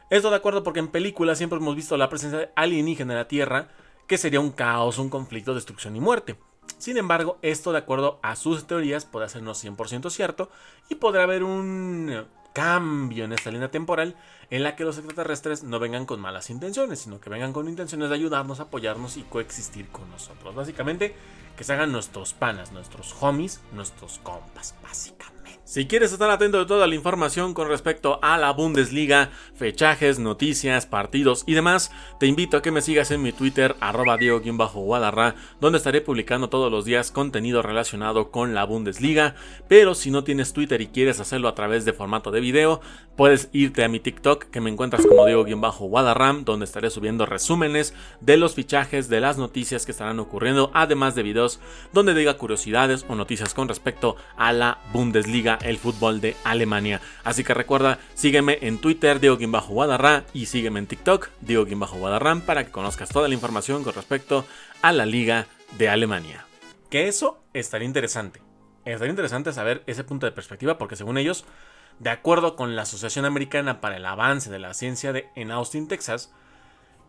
Esto 0.10 0.30
de 0.30 0.36
acuerdo 0.36 0.64
porque 0.64 0.80
en 0.80 0.88
películas 0.90 1.38
siempre 1.38 1.58
hemos 1.58 1.76
visto 1.76 1.98
la 1.98 2.10
presencia 2.10 2.40
de 2.40 2.50
alienígena 2.56 3.14
en 3.14 3.20
la 3.20 3.28
Tierra, 3.28 3.70
que 4.08 4.18
sería 4.18 4.40
un 4.40 4.52
caos, 4.52 5.00
un 5.00 5.10
conflicto, 5.10 5.56
destrucción 5.56 5.96
y 5.96 6.00
muerte. 6.00 6.38
Sin 6.78 6.98
embargo, 6.98 7.38
esto 7.42 7.72
de 7.72 7.80
acuerdo 7.80 8.20
a 8.22 8.36
sus 8.36 8.68
teorías 8.68 9.06
puede 9.06 9.30
ser 9.30 9.44
no 9.44 9.54
100% 9.54 10.10
cierto 10.10 10.50
y 10.90 10.96
podrá 10.96 11.24
haber 11.24 11.44
un 11.44 12.26
cambio 12.56 13.26
en 13.26 13.34
esta 13.34 13.52
línea 13.52 13.70
temporal 13.70 14.16
en 14.50 14.64
la 14.64 14.76
que 14.76 14.86
los 14.86 14.98
extraterrestres 14.98 15.64
no 15.64 15.78
vengan 15.78 16.06
con 16.06 16.22
malas 16.22 16.50
intenciones, 16.50 17.00
sino 17.00 17.20
que 17.20 17.30
vengan 17.30 17.52
con 17.52 17.68
intenciones 17.68 18.10
de 18.10 18.16
ayudarnos, 18.16 18.62
apoyarnos 18.62 19.18
y 19.18 19.24
coexistir 19.24 19.90
con 19.90 20.10
nosotros. 20.10 20.56
Básicamente, 20.56 21.14
que 21.58 21.64
se 21.66 21.74
hagan 21.74 21.92
nuestros 21.92 22.34
panas, 22.34 22.72
nuestros 22.72 23.14
homies, 23.20 23.62
nuestros 23.74 24.20
compas, 24.20 24.74
básicamente. 24.82 25.35
Si 25.68 25.88
quieres 25.88 26.14
estar 26.14 26.30
atento 26.30 26.60
de 26.60 26.68
toda 26.68 26.86
la 26.86 26.94
información 26.94 27.56
con 27.56 27.68
respecto 27.68 28.20
a 28.22 28.38
la 28.38 28.52
Bundesliga, 28.52 29.32
fechajes, 29.56 30.20
noticias, 30.20 30.86
partidos 30.86 31.44
y 31.48 31.56
demás, 31.56 31.92
te 32.20 32.28
invito 32.28 32.58
a 32.58 32.62
que 32.62 32.70
me 32.70 32.84
sigas 32.84 33.10
en 33.10 33.24
mi 33.24 33.32
Twitter, 33.32 33.76
arroba 33.80 34.16
Diego-Guadarra, 34.16 35.34
donde 35.60 35.80
estaré 35.80 36.02
publicando 36.02 36.50
todos 36.50 36.72
los 36.72 36.86
días 36.86 37.10
contenido 37.10 37.64
relacionado 37.64 38.30
con 38.30 38.54
la 38.54 38.64
Bundesliga. 38.64 39.34
Pero 39.68 39.96
si 39.96 40.12
no 40.12 40.24
tienes 40.24 40.54
Twitter 40.54 40.82
y 40.82 40.88
quieres 40.88 41.20
hacerlo 41.20 41.48
a 41.48 41.56
través 41.56 41.84
de 41.84 41.94
formato 41.94 42.30
de 42.30 42.42
video, 42.42 42.80
puedes 43.16 43.50
irte 43.52 43.84
a 43.84 43.88
mi 43.88 44.00
TikTok, 44.00 44.44
que 44.44 44.62
me 44.62 44.70
encuentras 44.70 45.04
como 45.08 45.26
Diego-Guadarram, 45.26 46.46
donde 46.46 46.66
estaré 46.66 46.92
subiendo 46.92 47.26
resúmenes 47.26 47.96
de 48.22 48.38
los 48.38 48.54
fichajes, 48.54 49.10
de 49.10 49.20
las 49.20 49.40
noticias 49.40 49.88
que 49.88 49.94
estarán 49.94 50.20
ocurriendo, 50.20 50.70
además 50.76 51.16
de 51.16 51.24
videos 51.24 51.60
donde 51.92 52.14
diga 52.14 52.38
curiosidades 52.38 53.04
o 53.10 53.16
noticias 53.16 53.56
con 53.56 53.68
respecto 53.68 54.16
a 54.38 54.54
la 54.54 54.78
Bundesliga 54.94 55.55
el 55.62 55.78
fútbol 55.78 56.22
de 56.22 56.36
Alemania. 56.44 57.02
Así 57.24 57.44
que 57.44 57.54
recuerda, 57.54 58.00
sígueme 58.14 58.60
en 58.62 58.80
Twitter, 58.80 59.20
Diego 59.20 59.38
Guadarra, 59.38 60.24
y 60.34 60.48
sígueme 60.48 60.80
en 60.80 60.88
TikTok, 60.88 61.30
Diego 61.42 61.66
Guadarrán, 61.66 62.42
para 62.42 62.66
que 62.66 62.72
conozcas 62.72 63.10
toda 63.10 63.28
la 63.28 63.34
información 63.34 63.84
con 63.84 63.94
respecto 63.94 64.46
a 64.82 64.92
la 64.92 65.06
Liga 65.06 65.48
de 65.78 65.90
Alemania. 65.90 66.46
Que 66.90 67.08
eso 67.08 67.44
estaría 67.54 67.88
interesante. 67.88 68.42
Estaría 68.86 69.10
interesante 69.10 69.52
saber 69.52 69.84
ese 69.88 70.04
punto 70.04 70.26
de 70.26 70.32
perspectiva, 70.32 70.78
porque 70.78 70.96
según 70.96 71.18
ellos, 71.18 71.46
de 72.00 72.12
acuerdo 72.12 72.56
con 72.56 72.76
la 72.76 72.84
Asociación 72.84 73.26
Americana 73.26 73.82
para 73.82 73.98
el 73.98 74.06
Avance 74.06 74.52
de 74.52 74.60
la 74.60 74.74
Ciencia 74.74 75.12
de, 75.12 75.28
en 75.36 75.52
Austin, 75.52 75.88
Texas, 75.88 76.32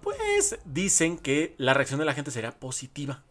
pues 0.02 0.58
dicen 0.64 1.18
que 1.18 1.54
la 1.58 1.74
reacción 1.74 1.98
de 1.98 2.06
la 2.06 2.14
gente 2.14 2.30
sería 2.30 2.52
positiva. 2.52 3.24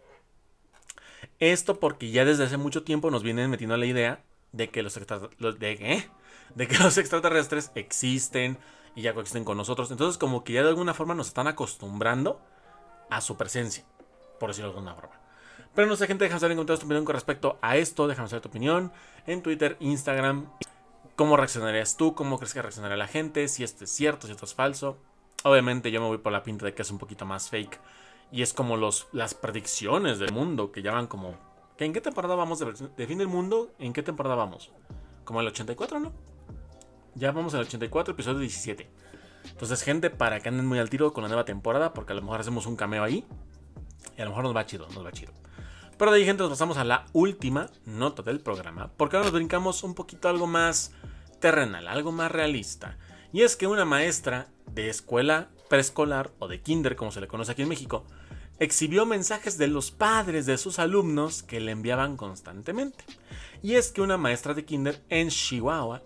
Esto 1.39 1.79
porque 1.79 2.11
ya 2.11 2.25
desde 2.25 2.43
hace 2.43 2.57
mucho 2.57 2.83
tiempo 2.83 3.11
nos 3.11 3.23
vienen 3.23 3.49
metiendo 3.49 3.75
la 3.77 3.85
idea 3.85 4.23
de 4.55 4.69
que 4.69 4.81
los, 4.83 4.95
de, 4.95 6.05
de 6.55 6.67
que 6.67 6.77
los 6.83 6.97
extraterrestres 6.97 7.71
existen 7.75 8.57
y 8.95 9.01
ya 9.01 9.13
coexisten 9.13 9.43
con 9.43 9.57
nosotros. 9.57 9.91
Entonces 9.91 10.17
como 10.17 10.43
que 10.43 10.53
ya 10.53 10.63
de 10.63 10.69
alguna 10.69 10.93
forma 10.93 11.13
nos 11.13 11.27
están 11.27 11.47
acostumbrando 11.47 12.41
a 13.09 13.21
su 13.21 13.37
presencia, 13.37 13.83
por 14.39 14.49
decirlo 14.49 14.71
de 14.71 14.77
alguna 14.77 14.95
forma. 14.95 15.15
Pero 15.75 15.87
no 15.87 15.97
sé, 15.97 16.07
gente, 16.07 16.23
déjame 16.23 16.39
saber 16.39 16.57
en 16.57 16.65
tu 16.65 16.73
opinión 16.73 17.03
con 17.03 17.13
respecto 17.13 17.59
a 17.61 17.75
esto. 17.75 18.07
Déjame 18.07 18.29
saber 18.29 18.41
tu 18.41 18.47
opinión 18.47 18.93
en 19.27 19.43
Twitter, 19.43 19.75
Instagram. 19.81 20.49
¿Cómo 21.17 21.35
reaccionarías 21.35 21.97
tú? 21.97 22.15
¿Cómo 22.15 22.37
crees 22.37 22.53
que 22.53 22.61
reaccionaría 22.61 22.95
la 22.95 23.07
gente? 23.07 23.49
Si 23.49 23.63
esto 23.63 23.83
es 23.83 23.89
cierto, 23.89 24.27
si 24.27 24.31
esto 24.31 24.45
es 24.45 24.53
falso. 24.53 24.97
Obviamente 25.43 25.91
yo 25.91 25.99
me 25.99 26.07
voy 26.07 26.17
por 26.17 26.31
la 26.31 26.43
pinta 26.43 26.65
de 26.65 26.73
que 26.73 26.81
es 26.81 26.91
un 26.91 26.97
poquito 26.97 27.25
más 27.25 27.49
fake. 27.49 27.79
Y 28.31 28.41
es 28.41 28.53
como 28.53 28.77
los, 28.77 29.07
las 29.11 29.33
predicciones 29.33 30.17
del 30.17 30.31
mundo 30.31 30.71
que 30.71 30.81
ya 30.81 30.93
van 30.93 31.07
como 31.07 31.35
¿En 31.77 31.91
qué 31.91 31.99
temporada 31.99 32.35
vamos 32.35 32.59
de, 32.59 33.07
fin 33.07 33.17
del 33.17 33.27
mundo? 33.27 33.73
¿En 33.79 33.91
qué 33.91 34.01
temporada 34.01 34.35
vamos? 34.35 34.71
Como 35.25 35.41
el 35.41 35.47
84, 35.47 35.99
¿no? 35.99 36.13
Ya 37.15 37.33
vamos 37.33 37.53
al 37.53 37.61
84, 37.61 38.13
episodio 38.13 38.39
17. 38.39 38.89
Entonces, 39.49 39.81
gente, 39.83 40.09
para 40.09 40.39
que 40.39 40.47
anden 40.47 40.65
muy 40.65 40.79
al 40.79 40.89
tiro 40.89 41.11
con 41.11 41.23
la 41.23 41.27
nueva 41.27 41.43
temporada, 41.43 41.93
porque 41.93 42.13
a 42.13 42.15
lo 42.15 42.21
mejor 42.21 42.39
hacemos 42.39 42.65
un 42.65 42.77
cameo 42.77 43.03
ahí. 43.03 43.25
Y 44.17 44.21
a 44.21 44.23
lo 44.23 44.31
mejor 44.31 44.45
nos 44.45 44.55
va 44.55 44.65
chido, 44.65 44.87
nos 44.93 45.05
va 45.05 45.11
chido. 45.11 45.33
Pero 45.97 46.11
de 46.11 46.17
ahí, 46.17 46.25
gente, 46.25 46.43
nos 46.43 46.51
pasamos 46.51 46.77
a 46.77 46.85
la 46.85 47.05
última 47.11 47.69
nota 47.85 48.21
del 48.21 48.39
programa. 48.39 48.91
Porque 48.95 49.17
ahora 49.17 49.27
nos 49.27 49.33
brincamos 49.33 49.83
un 49.83 49.95
poquito 49.95 50.29
algo 50.29 50.47
más 50.47 50.93
terrenal, 51.41 51.89
algo 51.89 52.13
más 52.13 52.31
realista. 52.31 52.97
Y 53.33 53.41
es 53.41 53.57
que 53.57 53.67
una 53.67 53.83
maestra 53.83 54.47
de 54.71 54.89
escuela 54.89 55.49
preescolar 55.69 56.31
o 56.39 56.47
de 56.47 56.61
kinder, 56.61 56.95
como 56.95 57.11
se 57.11 57.19
le 57.19 57.27
conoce 57.27 57.51
aquí 57.51 57.63
en 57.63 57.69
México, 57.69 58.05
exhibió 58.59 59.05
mensajes 59.05 59.57
de 59.57 59.67
los 59.67 59.91
padres 59.91 60.45
de 60.45 60.57
sus 60.57 60.79
alumnos 60.79 61.43
que 61.43 61.59
le 61.59 61.71
enviaban 61.71 62.17
constantemente. 62.17 63.03
Y 63.61 63.75
es 63.75 63.91
que 63.91 64.01
una 64.01 64.17
maestra 64.17 64.53
de 64.53 64.65
kinder 64.65 65.03
en 65.09 65.29
Chihuahua, 65.29 66.01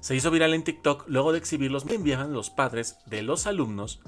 se 0.00 0.14
hizo 0.14 0.30
viral 0.30 0.54
en 0.54 0.64
TikTok 0.64 1.04
luego 1.08 1.32
de 1.32 1.38
exhibirlos 1.38 1.84
que 1.84 1.94
enviaban 1.94 2.32
los 2.32 2.50
padres 2.50 2.96
de 3.06 3.22
los 3.22 3.46
alumnos 3.46 4.00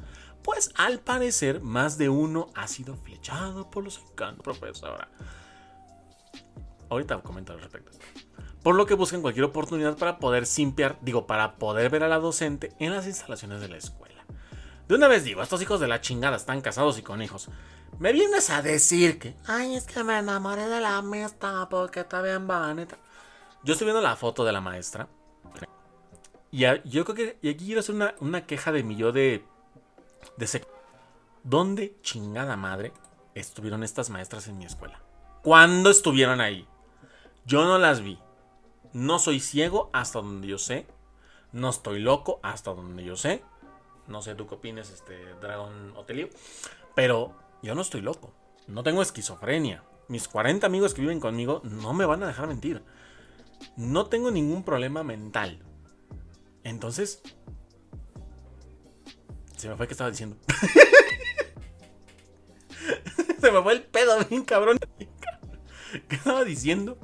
Pues 0.42 0.70
al 0.76 1.00
parecer, 1.00 1.60
más 1.60 1.98
de 1.98 2.08
uno 2.08 2.48
ha 2.54 2.68
sido 2.68 2.94
flechado 2.96 3.70
por 3.70 3.82
los 3.82 3.98
encantos, 3.98 4.44
profesora. 4.44 5.08
Ahorita 6.88 7.20
comento 7.22 7.52
al 7.52 7.60
respecto. 7.60 7.98
Por 8.62 8.74
lo 8.74 8.86
que 8.86 8.94
buscan 8.94 9.22
cualquier 9.22 9.44
oportunidad 9.44 9.96
para 9.96 10.18
poder 10.18 10.46
simpiar, 10.46 10.98
digo, 11.00 11.26
para 11.26 11.56
poder 11.56 11.90
ver 11.90 12.04
a 12.04 12.08
la 12.08 12.18
docente 12.18 12.72
en 12.78 12.92
las 12.92 13.06
instalaciones 13.06 13.60
de 13.60 13.68
la 13.68 13.76
escuela. 13.76 14.15
De 14.88 14.94
una 14.94 15.08
vez 15.08 15.24
digo, 15.24 15.42
estos 15.42 15.60
hijos 15.62 15.80
de 15.80 15.88
la 15.88 16.00
chingada 16.00 16.36
están 16.36 16.60
casados 16.60 16.98
y 16.98 17.02
con 17.02 17.20
hijos. 17.22 17.48
Me 17.98 18.12
vienes 18.12 18.50
a 18.50 18.62
decir 18.62 19.18
que, 19.18 19.34
ay, 19.46 19.74
es 19.74 19.84
que 19.84 20.04
me 20.04 20.18
enamoré 20.18 20.68
de 20.68 20.80
la 20.80 21.02
maestra 21.02 21.68
porque 21.68 22.00
está 22.00 22.22
bien 22.22 22.46
bonita. 22.46 22.96
Yo 23.64 23.72
estoy 23.72 23.86
viendo 23.86 24.00
la 24.00 24.16
foto 24.16 24.44
de 24.44 24.52
la 24.52 24.60
maestra. 24.60 25.08
Y 26.52 26.60
yo 26.60 27.04
creo 27.04 27.14
que 27.14 27.38
y 27.42 27.50
aquí 27.50 27.66
quiero 27.66 27.80
hacer 27.80 27.94
una, 27.94 28.14
una 28.20 28.46
queja 28.46 28.70
de 28.70 28.82
mi 28.82 28.96
yo 28.96 29.12
de, 29.12 29.44
de 30.36 30.66
¿Dónde 31.42 31.96
chingada 32.02 32.56
madre 32.56 32.92
estuvieron 33.34 33.82
estas 33.82 34.10
maestras 34.10 34.46
en 34.48 34.58
mi 34.58 34.64
escuela? 34.64 35.00
¿Cuándo 35.42 35.90
estuvieron 35.90 36.40
ahí? 36.40 36.66
Yo 37.44 37.64
no 37.64 37.78
las 37.78 38.00
vi. 38.00 38.18
No 38.92 39.18
soy 39.18 39.40
ciego 39.40 39.90
hasta 39.92 40.20
donde 40.20 40.48
yo 40.48 40.58
sé. 40.58 40.86
No 41.52 41.70
estoy 41.70 42.00
loco 42.00 42.40
hasta 42.42 42.72
donde 42.72 43.04
yo 43.04 43.16
sé. 43.16 43.42
No 44.08 44.22
sé 44.22 44.34
tú 44.34 44.46
qué 44.46 44.54
opinas, 44.54 44.90
este 44.90 45.34
Dragon 45.40 45.92
Hotelio. 45.96 46.28
Pero 46.94 47.36
yo 47.62 47.74
no 47.74 47.82
estoy 47.82 48.00
loco. 48.00 48.34
No 48.66 48.82
tengo 48.82 49.02
esquizofrenia. 49.02 49.84
Mis 50.08 50.28
40 50.28 50.66
amigos 50.66 50.94
que 50.94 51.00
viven 51.00 51.20
conmigo 51.20 51.60
no 51.64 51.92
me 51.92 52.06
van 52.06 52.22
a 52.22 52.26
dejar 52.26 52.46
mentir. 52.46 52.82
No 53.76 54.06
tengo 54.06 54.30
ningún 54.30 54.64
problema 54.64 55.02
mental. 55.02 55.62
Entonces... 56.62 57.22
Se 59.56 59.68
me 59.68 59.76
fue 59.76 59.86
que 59.86 59.94
estaba 59.94 60.10
diciendo. 60.10 60.36
Se 63.40 63.50
me 63.50 63.62
fue 63.62 63.72
el 63.72 63.82
pedo 63.82 64.22
bien 64.24 64.44
cabrón. 64.44 64.78
¿Qué 66.08 66.16
estaba 66.16 66.44
diciendo? 66.44 66.98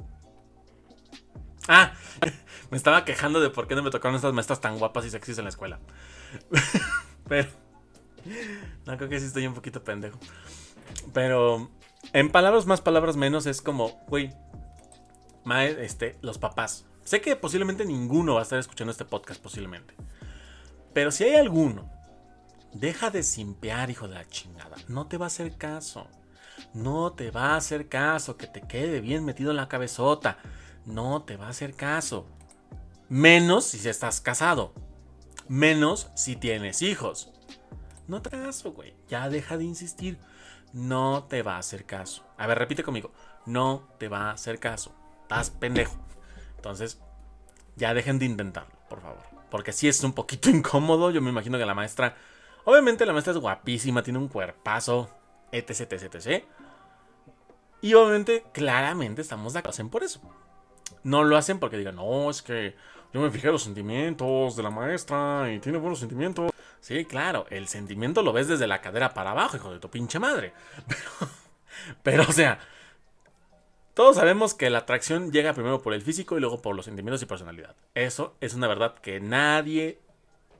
Ah, 1.67 1.93
me 2.69 2.77
estaba 2.77 3.05
quejando 3.05 3.39
de 3.39 3.49
por 3.49 3.67
qué 3.67 3.75
no 3.75 3.83
me 3.83 3.91
tocaron 3.91 4.15
estas 4.15 4.33
maestras 4.33 4.61
tan 4.61 4.77
guapas 4.77 5.05
y 5.05 5.09
sexys 5.09 5.37
en 5.37 5.45
la 5.45 5.49
escuela. 5.49 5.79
Pero. 7.33 7.49
No, 8.85 8.95
creo 8.95 9.09
que 9.09 9.19
sí 9.19 9.25
estoy 9.25 9.47
un 9.47 9.55
poquito 9.55 9.83
pendejo. 9.83 10.19
Pero. 11.13 11.71
En 12.13 12.31
palabras 12.31 12.65
más, 12.67 12.79
palabras 12.79 13.17
menos, 13.17 13.47
es 13.47 13.61
como, 13.61 14.03
güey. 14.07 14.33
Este, 15.79 16.17
los 16.21 16.37
papás. 16.37 16.85
Sé 17.03 17.21
que 17.21 17.35
posiblemente 17.35 17.85
ninguno 17.85 18.35
va 18.35 18.41
a 18.41 18.43
estar 18.43 18.59
escuchando 18.59 18.91
este 18.91 19.03
podcast, 19.03 19.41
posiblemente. 19.41 19.95
Pero 20.93 21.11
si 21.11 21.23
hay 21.23 21.35
alguno, 21.35 21.89
deja 22.71 23.09
de 23.09 23.23
simpear, 23.23 23.89
hijo 23.89 24.07
de 24.07 24.15
la 24.15 24.27
chingada. 24.27 24.77
No 24.87 25.07
te 25.07 25.17
va 25.17 25.25
a 25.25 25.27
hacer 25.27 25.57
caso. 25.57 26.07
No 26.73 27.13
te 27.13 27.31
va 27.31 27.53
a 27.53 27.57
hacer 27.57 27.89
caso. 27.89 28.37
Que 28.37 28.47
te 28.47 28.61
quede 28.61 29.01
bien 29.01 29.25
metido 29.25 29.51
en 29.51 29.57
la 29.57 29.67
cabezota. 29.67 30.37
No 30.85 31.23
te 31.23 31.35
va 31.35 31.47
a 31.47 31.49
hacer 31.49 31.73
caso. 31.73 32.27
Menos 33.09 33.65
si 33.65 33.89
estás 33.89 34.21
casado. 34.21 34.73
Menos 35.47 36.09
si 36.15 36.35
tienes 36.35 36.81
hijos. 36.81 37.31
No 38.07 38.21
te 38.21 38.35
hagas 38.35 38.63
güey. 38.63 38.95
Ya 39.07 39.29
deja 39.29 39.57
de 39.57 39.63
insistir. 39.63 40.19
No 40.73 41.25
te 41.29 41.43
va 41.43 41.55
a 41.55 41.59
hacer 41.59 41.85
caso. 41.85 42.25
A 42.37 42.47
ver, 42.47 42.57
repite 42.57 42.83
conmigo. 42.83 43.11
No 43.45 43.87
te 43.99 44.07
va 44.07 44.29
a 44.29 44.31
hacer 44.31 44.59
caso. 44.59 44.93
Estás 45.21 45.49
pendejo. 45.49 45.95
Entonces, 46.55 47.01
ya 47.75 47.93
dejen 47.93 48.19
de 48.19 48.25
intentarlo, 48.25 48.73
por 48.89 49.01
favor. 49.01 49.23
Porque 49.49 49.71
si 49.71 49.87
es 49.87 50.03
un 50.03 50.13
poquito 50.13 50.49
incómodo. 50.51 51.11
Yo 51.11 51.21
me 51.21 51.29
imagino 51.29 51.57
que 51.57 51.65
la 51.65 51.75
maestra. 51.75 52.15
Obviamente 52.65 53.05
la 53.05 53.13
maestra 53.13 53.33
es 53.33 53.39
guapísima, 53.39 54.03
tiene 54.03 54.19
un 54.19 54.29
cuerpazo, 54.29 55.09
etc, 55.51 55.91
etc, 55.91 56.15
etc. 56.15 56.43
Y 57.81 57.93
obviamente, 57.95 58.45
claramente 58.53 59.21
estamos 59.21 59.51
de 59.51 59.59
acuerdo 59.59 59.89
por 59.89 60.03
eso. 60.03 60.21
No 61.03 61.25
lo 61.25 61.35
hacen 61.35 61.59
porque 61.59 61.77
digan, 61.77 61.97
no, 61.97 62.29
es 62.29 62.41
que 62.41 62.75
yo 63.13 63.21
me 63.21 63.29
fijé 63.29 63.51
los 63.51 63.63
sentimientos 63.63 64.55
de 64.55 64.63
la 64.63 64.71
maestra 64.71 65.51
y 65.53 65.59
tiene 65.59 65.77
buenos 65.77 65.99
sentimientos. 65.99 66.51
Sí, 66.79 67.05
claro, 67.05 67.45
el 67.49 67.67
sentimiento 67.67 68.23
lo 68.23 68.33
ves 68.33 68.47
desde 68.47 68.67
la 68.67 68.81
cadera 68.81 69.13
para 69.13 69.31
abajo, 69.31 69.55
hijo 69.55 69.71
de 69.71 69.79
tu 69.79 69.89
pinche 69.89 70.19
madre. 70.19 70.53
Pero, 70.87 71.31
pero 72.01 72.23
o 72.29 72.31
sea, 72.31 72.59
todos 73.93 74.15
sabemos 74.15 74.53
que 74.53 74.69
la 74.69 74.79
atracción 74.79 75.31
llega 75.31 75.53
primero 75.53 75.81
por 75.81 75.93
el 75.93 76.01
físico 76.01 76.37
y 76.37 76.39
luego 76.39 76.61
por 76.61 76.75
los 76.75 76.85
sentimientos 76.85 77.21
y 77.21 77.25
personalidad. 77.25 77.75
Eso 77.93 78.35
es 78.41 78.53
una 78.53 78.67
verdad 78.67 78.95
que 78.95 79.19
nadie 79.19 79.99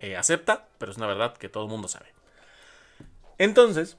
eh, 0.01 0.17
acepta, 0.17 0.67
pero 0.77 0.91
es 0.91 0.97
una 0.97 1.07
verdad 1.07 1.37
que 1.37 1.49
todo 1.49 1.63
el 1.63 1.69
mundo 1.69 1.87
sabe. 1.87 2.07
Entonces, 3.37 3.97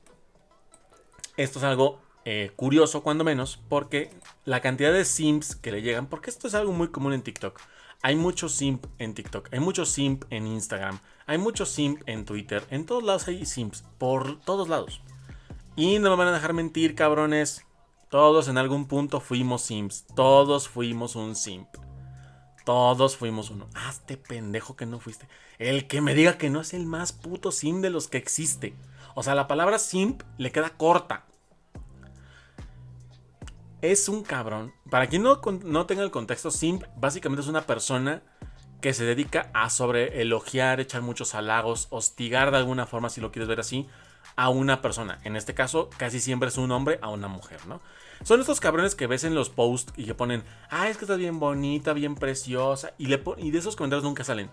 esto 1.37 1.59
es 1.59 1.65
algo 1.65 2.01
eh, 2.25 2.53
curioso, 2.57 3.03
cuando 3.03 3.25
menos, 3.25 3.59
porque 3.69 4.11
la 4.45 4.61
cantidad 4.61 4.93
de 4.93 5.05
sims 5.05 5.57
que 5.57 5.73
le 5.73 5.83
llegan, 5.83 6.07
porque 6.07 6.31
esto 6.31 6.47
es 6.47 6.55
algo 6.55 6.73
muy 6.73 6.89
común 6.89 7.13
en 7.13 7.23
TikTok. 7.23 7.61
Hay 8.07 8.17
mucho 8.17 8.51
simp 8.51 8.85
en 8.99 9.15
TikTok, 9.15 9.49
hay 9.51 9.61
mucho 9.61 9.87
simp 9.87 10.25
en 10.29 10.47
Instagram, 10.47 10.99
hay 11.25 11.39
mucho 11.39 11.65
simp 11.65 12.03
en 12.05 12.27
Twitter, 12.27 12.63
en 12.69 12.85
todos 12.85 13.03
lados 13.03 13.27
hay 13.29 13.47
simps, 13.47 13.83
por 13.97 14.39
todos 14.41 14.69
lados. 14.69 15.01
Y 15.75 15.99
no 15.99 16.11
me 16.11 16.17
van 16.17 16.29
a 16.29 16.33
dejar 16.33 16.53
mentir, 16.53 16.95
cabrones. 16.95 17.65
Todos 18.11 18.49
en 18.49 18.59
algún 18.59 18.89
punto 18.89 19.21
fuimos 19.21 19.63
simps, 19.63 20.05
todos 20.15 20.69
fuimos 20.69 21.17
un 21.17 21.35
simp. 21.35 21.67
Todos 22.67 23.17
fuimos 23.17 23.49
uno. 23.49 23.71
Hazte 23.75 24.19
pendejo 24.19 24.77
que 24.77 24.85
no 24.85 25.01
fuiste. 25.01 25.27
El 25.59 25.87
que 25.87 26.03
me 26.03 26.15
diga 26.15 26.37
que 26.37 26.51
no 26.51 26.61
es 26.61 26.75
el 26.75 26.85
más 26.85 27.13
puto 27.13 27.53
simp 27.53 27.81
de 27.81 27.89
los 27.89 28.09
que 28.09 28.19
existe. 28.19 28.77
O 29.15 29.23
sea, 29.23 29.35
la 29.35 29.49
palabra 29.49 29.79
simp 29.79 30.21
le 30.37 30.53
queda 30.53 30.77
corta 30.77 31.25
es 33.93 34.09
un 34.09 34.23
cabrón. 34.23 34.73
Para 34.91 35.09
quien 35.09 35.23
no, 35.23 35.41
no 35.65 35.87
tenga 35.87 36.03
el 36.03 36.11
contexto, 36.11 36.51
Simp 36.51 36.85
básicamente 36.97 37.43
es 37.43 37.49
una 37.49 37.67
persona 37.67 38.23
que 38.81 38.95
se 38.95 39.05
dedica 39.05 39.51
a 39.55 39.71
sobre 39.71 40.21
elogiar, 40.21 40.81
echar 40.81 41.03
muchos 41.03 41.35
halagos, 41.35 41.89
hostigar 41.91 42.51
de 42.51 42.59
alguna 42.59 42.87
forma, 42.87 43.11
si 43.11 43.21
lo 43.21 43.33
quieres 43.33 43.49
ver 43.49 43.61
así, 43.61 43.87
a 44.37 44.49
una 44.49 44.83
persona. 44.83 45.21
En 45.25 45.37
este 45.37 45.55
caso, 45.55 45.91
casi 45.97 46.21
siempre 46.21 46.49
es 46.49 46.59
un 46.59 46.71
hombre 46.71 46.99
a 47.03 47.09
una 47.09 47.29
mujer, 47.29 47.67
¿no? 47.67 47.81
Son 48.23 48.41
estos 48.41 48.61
cabrones 48.61 48.95
que 48.95 49.07
ves 49.07 49.25
en 49.25 49.35
los 49.35 49.51
posts 49.51 49.93
y 49.97 50.05
que 50.05 50.15
ponen, 50.15 50.45
ah, 50.71 50.89
es 50.89 50.97
que 50.97 51.05
estás 51.05 51.19
bien 51.19 51.39
bonita, 51.39 51.93
bien 51.93 52.15
preciosa, 52.15 52.93
y, 52.99 53.07
le 53.07 53.23
y 53.39 53.51
de 53.51 53.59
esos 53.59 53.77
comentarios 53.77 54.05
nunca 54.05 54.25
salen. 54.25 54.51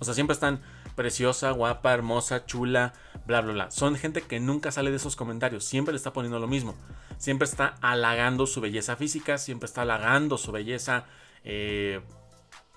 O 0.00 0.04
sea, 0.04 0.14
siempre 0.14 0.34
están 0.34 0.60
preciosa, 0.94 1.50
guapa, 1.50 1.94
hermosa, 1.94 2.46
chula, 2.46 2.92
bla, 3.26 3.40
bla, 3.40 3.52
bla. 3.52 3.70
Son 3.70 3.96
gente 3.96 4.22
que 4.22 4.40
nunca 4.40 4.72
sale 4.72 4.90
de 4.90 4.96
esos 4.96 5.16
comentarios, 5.16 5.64
siempre 5.64 5.92
le 5.92 5.96
está 5.96 6.12
poniendo 6.12 6.38
lo 6.38 6.48
mismo. 6.48 6.74
Siempre 7.18 7.46
está 7.46 7.74
halagando 7.82 8.46
su 8.46 8.60
belleza 8.60 8.96
física, 8.96 9.38
siempre 9.38 9.66
está 9.66 9.82
halagando 9.82 10.38
su 10.38 10.52
belleza, 10.52 11.04
eh, 11.44 12.00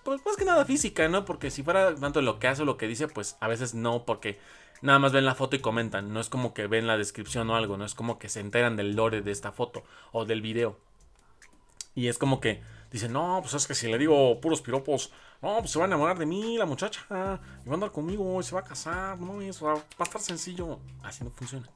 pues 0.04 0.20
más 0.26 0.36
que 0.36 0.46
nada 0.46 0.66
física, 0.66 1.08
¿no? 1.08 1.26
Porque 1.26 1.52
si 1.52 1.64
fuera 1.64 1.96
tanto 1.96 2.22
lo 2.22 2.40
que 2.40 2.48
hace 2.48 2.64
o 2.64 2.66
lo 2.66 2.78
que 2.78 2.88
dice, 2.88 3.08
pues 3.08 3.38
a 3.40 3.48
veces 3.48 3.76
no, 3.76 4.04
porque 4.04 4.40
nada 4.82 4.98
más 4.98 5.12
ven 5.12 5.26
la 5.26 5.36
foto 5.36 5.56
y 5.56 5.60
comentan. 5.60 6.12
No 6.12 6.20
es 6.20 6.30
como 6.30 6.54
que 6.54 6.68
ven 6.68 6.88
la 6.88 6.98
descripción 6.98 7.50
o 7.50 7.56
algo, 7.56 7.78
no 7.78 7.86
es 7.86 7.94
como 7.94 8.18
que 8.18 8.30
se 8.30 8.40
enteran 8.40 8.76
del 8.76 8.96
lore 8.96 9.22
de 9.22 9.32
esta 9.32 9.52
foto 9.52 9.84
o 10.12 10.26
del 10.26 10.42
video. 10.42 10.80
Y 11.94 12.08
es 12.08 12.18
como 12.18 12.40
que 12.40 12.64
dicen, 12.92 13.14
no, 13.14 13.40
pues 13.42 13.54
es 13.54 13.68
que 13.68 13.76
si 13.76 13.88
le 13.88 13.98
digo 13.98 14.42
puros 14.42 14.62
piropos, 14.62 15.12
no, 15.42 15.60
pues 15.60 15.72
se 15.72 15.80
va 15.80 15.86
a 15.86 15.88
enamorar 15.88 16.18
de 16.18 16.26
mí 16.26 16.58
la 16.58 16.66
muchacha, 16.66 17.02
y 17.10 17.14
va 17.14 17.72
a 17.72 17.74
andar 17.74 17.92
conmigo, 17.92 18.40
y 18.40 18.44
se 18.44 18.56
va 18.56 18.62
a 18.62 18.64
casar, 18.64 19.20
no, 19.20 19.42
eso 19.42 19.66
va 19.66 19.74
a 19.74 20.04
estar 20.04 20.22
sencillo. 20.22 20.80
Así 21.04 21.24
no 21.24 21.32
funciona. 21.32 21.68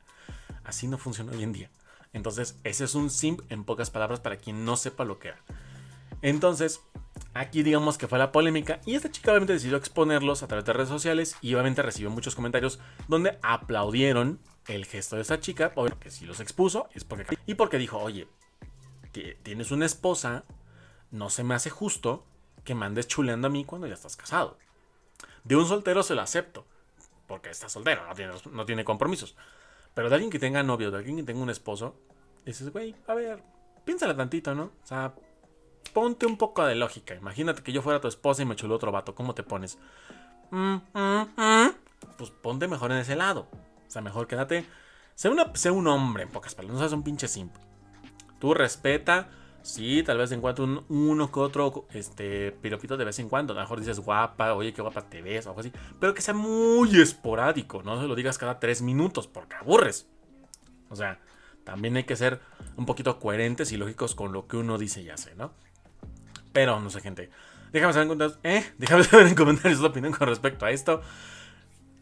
Así 0.64 0.88
no 0.88 0.98
funciona 0.98 1.32
hoy 1.32 1.44
en 1.44 1.54
día. 1.54 1.70
Entonces, 2.16 2.58
ese 2.64 2.86
es 2.86 2.96
un 2.96 3.10
simp 3.10 3.42
en 3.52 3.66
pocas 3.66 3.90
palabras 3.90 4.22
para 4.22 4.38
quien 4.38 4.64
no 4.64 4.78
sepa 4.78 5.04
lo 5.04 5.20
que 5.20 5.28
era. 5.28 5.38
Entonces, 6.22 6.80
aquí 7.34 7.62
digamos 7.62 7.98
que 7.98 8.08
fue 8.08 8.18
la 8.18 8.32
polémica 8.32 8.80
y 8.86 8.96
esta 8.96 9.12
chica 9.12 9.32
obviamente 9.32 9.52
decidió 9.52 9.76
exponerlos 9.76 10.42
a 10.42 10.48
través 10.48 10.64
de 10.64 10.72
redes 10.72 10.88
sociales 10.88 11.36
y 11.42 11.54
obviamente 11.56 11.82
recibió 11.82 12.10
muchos 12.10 12.34
comentarios 12.34 12.80
donde 13.10 13.38
aplaudieron 13.44 14.40
el 14.68 14.86
gesto 14.86 15.18
de 15.18 15.24
esa 15.24 15.42
chica, 15.42 15.74
porque 15.76 16.10
si 16.10 16.26
los 16.26 16.40
expuso 16.40 16.88
es 16.94 17.04
porque 17.04 17.38
y 17.46 17.56
porque 17.56 17.78
dijo, 17.78 18.00
"Oye, 18.00 18.30
tienes 19.44 19.72
una 19.72 19.86
esposa, 19.86 20.46
no 21.12 21.30
se 21.30 21.44
me 21.44 21.54
hace 21.54 21.70
justo 21.70 22.26
que 22.64 22.76
mandes 22.76 23.10
chuleando 23.10 23.48
a 23.48 23.52
mí 23.52 23.66
cuando 23.66 23.88
ya 23.88 23.94
estás 23.94 24.16
casado. 24.16 24.58
De 25.44 25.58
un 25.58 25.68
soltero 25.68 26.02
se 26.02 26.16
lo 26.16 26.22
acepto, 26.22 26.66
porque 27.28 27.50
está 27.50 27.68
soltero, 27.68 28.04
no 28.52 28.66
tiene 28.66 28.86
compromisos. 28.86 29.36
Pero 29.96 30.10
de 30.10 30.16
alguien 30.16 30.30
que 30.30 30.38
tenga 30.38 30.62
novio, 30.62 30.92
de 30.92 30.98
alguien 30.98 31.18
que 31.18 31.24
tenga 31.24 31.42
un 31.42 31.50
esposo, 31.50 31.96
dices, 32.46 32.72
güey, 32.72 32.96
a 33.08 33.16
ver, 33.16 33.42
piénsala 33.86 34.16
tantito, 34.16 34.54
¿no? 34.54 34.66
O 34.66 34.86
sea, 34.86 35.16
ponte 35.94 36.26
un 36.26 36.38
poco 36.38 36.66
de 36.66 36.76
lógica. 36.76 37.16
Imagínate 37.16 37.64
que 37.64 37.72
yo 37.72 37.82
fuera 37.82 38.02
tu 38.02 38.08
esposa 38.08 38.42
y 38.42 38.46
me 38.46 38.56
chuló 38.56 38.76
otro 38.76 38.92
vato, 38.92 39.16
¿cómo 39.16 39.34
te 39.34 39.42
pones? 39.42 39.80
Mm, 40.52 40.76
mm, 40.94 41.28
mm. 41.38 41.76
Pues 42.18 42.30
ponte 42.30 42.68
mejor 42.68 42.92
en 42.92 42.98
ese 42.98 43.16
lado. 43.16 43.48
O 43.88 43.90
sea, 43.90 44.02
mejor 44.02 44.28
quédate. 44.28 44.66
Sé, 45.16 45.30
una, 45.30 45.56
sé 45.56 45.72
un 45.72 45.88
hombre, 45.88 46.24
en 46.24 46.30
pocas 46.30 46.54
palabras, 46.54 46.76
no 46.76 46.80
seas 46.80 46.92
un 46.92 47.04
pinche 47.04 47.30
simp. 47.30 47.56
Tú 48.40 48.54
respeta 48.54 49.30
Sí, 49.66 50.04
tal 50.04 50.20
vez 50.20 50.32
encuentre 50.32 50.64
un, 50.64 50.86
uno 50.90 51.32
que 51.32 51.40
otro 51.40 51.88
este, 51.92 52.52
piropito 52.52 52.98
de 52.98 53.04
vez 53.04 53.18
en 53.18 53.28
cuando. 53.28 53.54
A 53.54 53.56
lo 53.56 53.62
mejor 53.62 53.80
dices 53.80 54.00
guapa, 54.00 54.54
oye, 54.54 54.72
qué 54.72 54.84
guapa 54.84 55.10
te 55.10 55.24
ves, 55.24 55.48
o 55.48 55.50
algo 55.50 55.62
así. 55.62 55.72
Pero 56.00 56.14
que 56.14 56.22
sea 56.22 56.36
muy 56.36 57.02
esporádico, 57.02 57.82
no 57.82 58.00
se 58.00 58.08
lo 58.08 58.14
digas 58.14 58.38
cada 58.38 58.60
tres 58.60 58.84
minutos 58.84 59.26
porque 59.26 59.56
aburres. 59.56 60.08
O 60.90 60.96
sea, 60.96 61.20
también 61.64 61.98
hay 61.98 62.04
que 62.04 62.16
ser 62.16 62.42
un 62.78 62.86
poquito 62.86 63.20
coherentes 63.20 63.72
y 63.72 63.78
lógicos 63.78 64.14
con 64.14 64.34
lo 64.34 64.48
que 64.48 64.58
uno 64.58 64.78
dice 64.78 65.02
y 65.02 65.10
hace, 65.10 65.34
¿no? 65.34 65.52
Pero, 66.54 66.80
no 66.80 66.92
sé, 66.92 67.02
gente. 67.02 67.32
Déjame 67.74 67.92
saber 67.92 68.04
en 68.04 68.10
comentarios, 68.10 68.40
¿eh? 68.44 68.72
Déjame 68.78 69.04
saber 69.04 69.26
en 69.26 69.36
comentarios 69.36 69.80
tu 69.80 69.86
opinión 69.88 70.14
con 70.14 70.28
respecto 70.28 70.68
a 70.68 70.70
esto. 70.70 71.02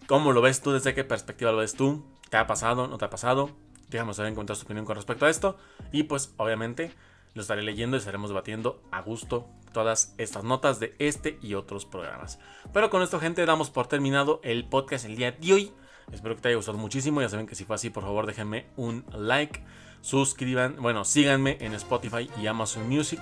¿Cómo 0.07 0.33
lo 0.33 0.41
ves 0.41 0.61
tú? 0.61 0.73
¿Desde 0.73 0.93
qué 0.93 1.05
perspectiva 1.05 1.53
lo 1.53 1.59
ves 1.59 1.75
tú? 1.75 2.03
¿Te 2.29 2.35
ha 2.35 2.45
pasado? 2.45 2.89
¿No 2.89 2.97
te 2.97 3.05
ha 3.05 3.09
pasado? 3.09 3.51
Déjame 3.87 4.13
saber 4.13 4.27
en 4.27 4.35
comentarios 4.35 4.59
tu 4.59 4.65
opinión 4.65 4.85
con 4.85 4.97
respecto 4.97 5.25
a 5.25 5.29
esto. 5.29 5.57
Y 5.93 6.03
pues, 6.03 6.33
obviamente, 6.35 6.91
lo 7.33 7.41
estaré 7.41 7.63
leyendo 7.63 7.97
y 7.97 7.99
estaremos 7.99 8.29
debatiendo 8.29 8.81
a 8.91 9.01
gusto 9.01 9.47
todas 9.71 10.13
estas 10.17 10.43
notas 10.43 10.79
de 10.79 10.95
este 10.99 11.39
y 11.41 11.55
otros 11.55 11.85
programas. 11.85 12.39
Pero 12.71 12.89
con 12.89 13.01
esto, 13.01 13.19
gente, 13.19 13.45
damos 13.45 13.69
por 13.69 13.87
terminado 13.87 14.39
el 14.43 14.65
podcast 14.65 15.05
el 15.05 15.15
día 15.15 15.31
de 15.31 15.53
hoy. 15.53 15.71
Espero 16.11 16.35
que 16.35 16.41
te 16.41 16.47
haya 16.49 16.57
gustado 16.57 16.77
muchísimo. 16.77 17.21
Ya 17.21 17.29
saben 17.29 17.47
que 17.47 17.55
si 17.55 17.65
fue 17.65 17.75
así, 17.75 17.89
por 17.89 18.03
favor, 18.03 18.27
déjenme 18.27 18.67
un 18.77 19.05
like. 19.13 19.63
Suscriban, 20.01 20.75
bueno, 20.79 21.05
síganme 21.05 21.57
en 21.61 21.73
Spotify 21.73 22.29
y 22.41 22.47
Amazon 22.47 22.87
Music. 22.87 23.19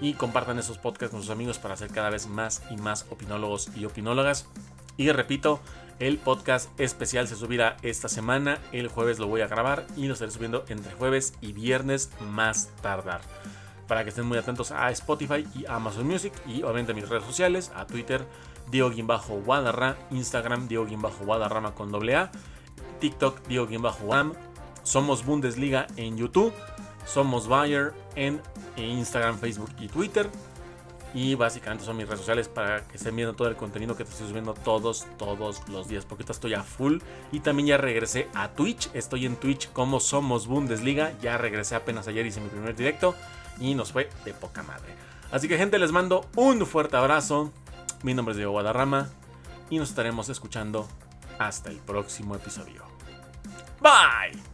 Y 0.00 0.14
compartan 0.14 0.58
esos 0.58 0.78
podcasts 0.78 1.12
con 1.12 1.20
sus 1.20 1.30
amigos 1.30 1.58
para 1.58 1.74
hacer 1.74 1.90
cada 1.90 2.10
vez 2.10 2.26
más 2.26 2.62
y 2.70 2.76
más 2.76 3.06
opinólogos 3.10 3.70
y 3.76 3.84
opinólogas. 3.84 4.48
Y 4.96 5.10
repito, 5.12 5.60
el 6.02 6.18
podcast 6.18 6.68
especial 6.80 7.28
se 7.28 7.36
subirá 7.36 7.76
esta 7.82 8.08
semana. 8.08 8.58
El 8.72 8.88
jueves 8.88 9.20
lo 9.20 9.28
voy 9.28 9.40
a 9.40 9.46
grabar 9.46 9.86
y 9.96 10.08
lo 10.08 10.14
estaré 10.14 10.32
subiendo 10.32 10.64
entre 10.66 10.92
jueves 10.94 11.34
y 11.40 11.52
viernes 11.52 12.10
más 12.32 12.70
tardar. 12.82 13.20
Para 13.86 14.02
que 14.02 14.08
estén 14.08 14.26
muy 14.26 14.36
atentos 14.36 14.72
a 14.72 14.90
Spotify 14.90 15.46
y 15.54 15.64
Amazon 15.66 16.08
Music 16.08 16.32
y 16.44 16.64
obviamente 16.64 16.90
a 16.90 16.94
mis 16.96 17.08
redes 17.08 17.24
sociales, 17.24 17.70
a 17.76 17.86
Twitter, 17.86 18.26
Diego-Guadarra, 18.72 19.96
Instagram, 20.10 20.66
Diego-Guadarrama 20.66 21.72
con 21.76 21.92
doble 21.92 22.16
A, 22.16 22.32
TikTok, 22.98 23.46
Diego-Wam, 23.46 24.32
Somos 24.82 25.24
Bundesliga 25.24 25.86
en 25.96 26.16
YouTube, 26.16 26.52
Somos 27.06 27.46
Bayer 27.46 27.92
en 28.16 28.42
Instagram, 28.76 29.38
Facebook 29.38 29.70
y 29.78 29.86
Twitter. 29.86 30.28
Y 31.14 31.34
básicamente 31.34 31.84
son 31.84 31.96
mis 31.96 32.06
redes 32.06 32.20
sociales 32.20 32.48
para 32.48 32.86
que 32.86 32.96
estén 32.96 33.14
viendo 33.14 33.34
todo 33.34 33.48
el 33.48 33.56
contenido 33.56 33.96
que 33.96 34.04
te 34.04 34.10
estoy 34.10 34.28
subiendo 34.28 34.54
todos, 34.54 35.06
todos 35.18 35.68
los 35.68 35.88
días. 35.88 36.04
Porque 36.04 36.22
ahorita 36.22 36.32
estoy 36.32 36.54
a 36.54 36.62
full. 36.62 36.98
Y 37.32 37.40
también 37.40 37.68
ya 37.68 37.76
regresé 37.76 38.28
a 38.34 38.48
Twitch. 38.48 38.90
Estoy 38.94 39.26
en 39.26 39.36
Twitch 39.36 39.70
como 39.72 40.00
Somos 40.00 40.46
Bundesliga. 40.46 41.12
Ya 41.20 41.36
regresé 41.36 41.74
apenas 41.74 42.08
ayer, 42.08 42.24
hice 42.24 42.40
mi 42.40 42.48
primer 42.48 42.74
directo. 42.74 43.14
Y 43.60 43.74
nos 43.74 43.92
fue 43.92 44.08
de 44.24 44.32
poca 44.32 44.62
madre. 44.62 44.94
Así 45.30 45.48
que 45.48 45.58
gente, 45.58 45.78
les 45.78 45.92
mando 45.92 46.26
un 46.36 46.64
fuerte 46.66 46.96
abrazo. 46.96 47.52
Mi 48.02 48.14
nombre 48.14 48.32
es 48.32 48.36
Diego 48.36 48.52
Guadarrama. 48.52 49.10
Y 49.68 49.78
nos 49.78 49.90
estaremos 49.90 50.28
escuchando 50.28 50.88
hasta 51.38 51.70
el 51.70 51.78
próximo 51.78 52.36
episodio. 52.36 52.84
Bye. 53.80 54.51